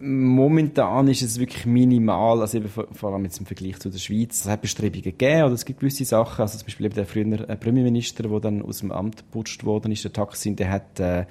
Momentan 0.00 1.08
ist 1.08 1.20
es 1.20 1.38
wirklich 1.38 1.66
minimal, 1.66 2.40
also 2.40 2.56
eben 2.56 2.70
vor 2.70 3.12
allem 3.12 3.24
jetzt 3.24 3.40
im 3.40 3.44
Vergleich 3.44 3.78
zu 3.78 3.90
der 3.90 3.98
Schweiz. 3.98 4.40
Es 4.40 4.48
hat 4.48 4.62
Bestrebungen 4.62 5.02
gegeben, 5.02 5.42
oder 5.42 5.52
es 5.52 5.66
gibt 5.66 5.80
gewisse 5.80 6.06
Sachen, 6.06 6.40
also 6.40 6.56
zum 6.56 6.64
Beispiel 6.64 6.86
eben 6.86 6.94
der 6.94 7.04
frühere 7.04 7.56
Premierminister, 7.56 8.22
der 8.26 8.40
dann 8.40 8.62
aus 8.62 8.78
dem 8.78 8.90
Amt 8.90 9.18
geputzt 9.18 9.66
worden 9.66 9.92
ist, 9.92 10.02
der 10.04 10.14
Taksin, 10.14 10.56
der 10.56 10.70
hat, 10.70 10.98
äh, 10.98 11.26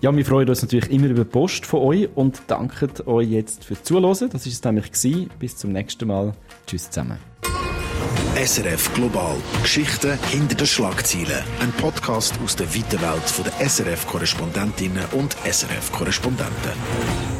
Ja, 0.00 0.14
wir 0.14 0.24
freuen 0.24 0.48
uns 0.48 0.62
natürlich 0.62 0.90
immer 0.92 1.08
über 1.08 1.24
Post 1.24 1.66
von 1.66 1.80
euch 1.80 2.08
und 2.14 2.42
danken 2.46 2.90
euch 3.06 3.28
jetzt 3.28 3.64
fürs 3.64 3.82
Zuhören. 3.82 4.30
Das 4.30 4.46
war 4.46 4.52
es 4.52 4.62
nämlich. 4.62 4.92
Gewesen. 4.92 5.30
Bis 5.40 5.56
zum 5.56 5.72
nächsten 5.72 6.06
Mal. 6.06 6.34
Tschüss 6.66 6.88
zusammen. 6.88 7.18
SRF 8.36 8.94
Global. 8.94 9.34
Geschichten 9.62 10.16
hinter 10.30 10.54
den 10.54 10.66
Schlagzeilen. 10.68 11.42
Ein 11.60 11.72
Podcast 11.72 12.38
aus 12.44 12.54
der 12.54 12.72
weiten 12.72 13.00
Welt 13.00 13.34
der 13.44 13.68
SRF-Korrespondentinnen 13.68 15.04
und 15.12 15.36
SRF-Korrespondenten. 15.44 17.37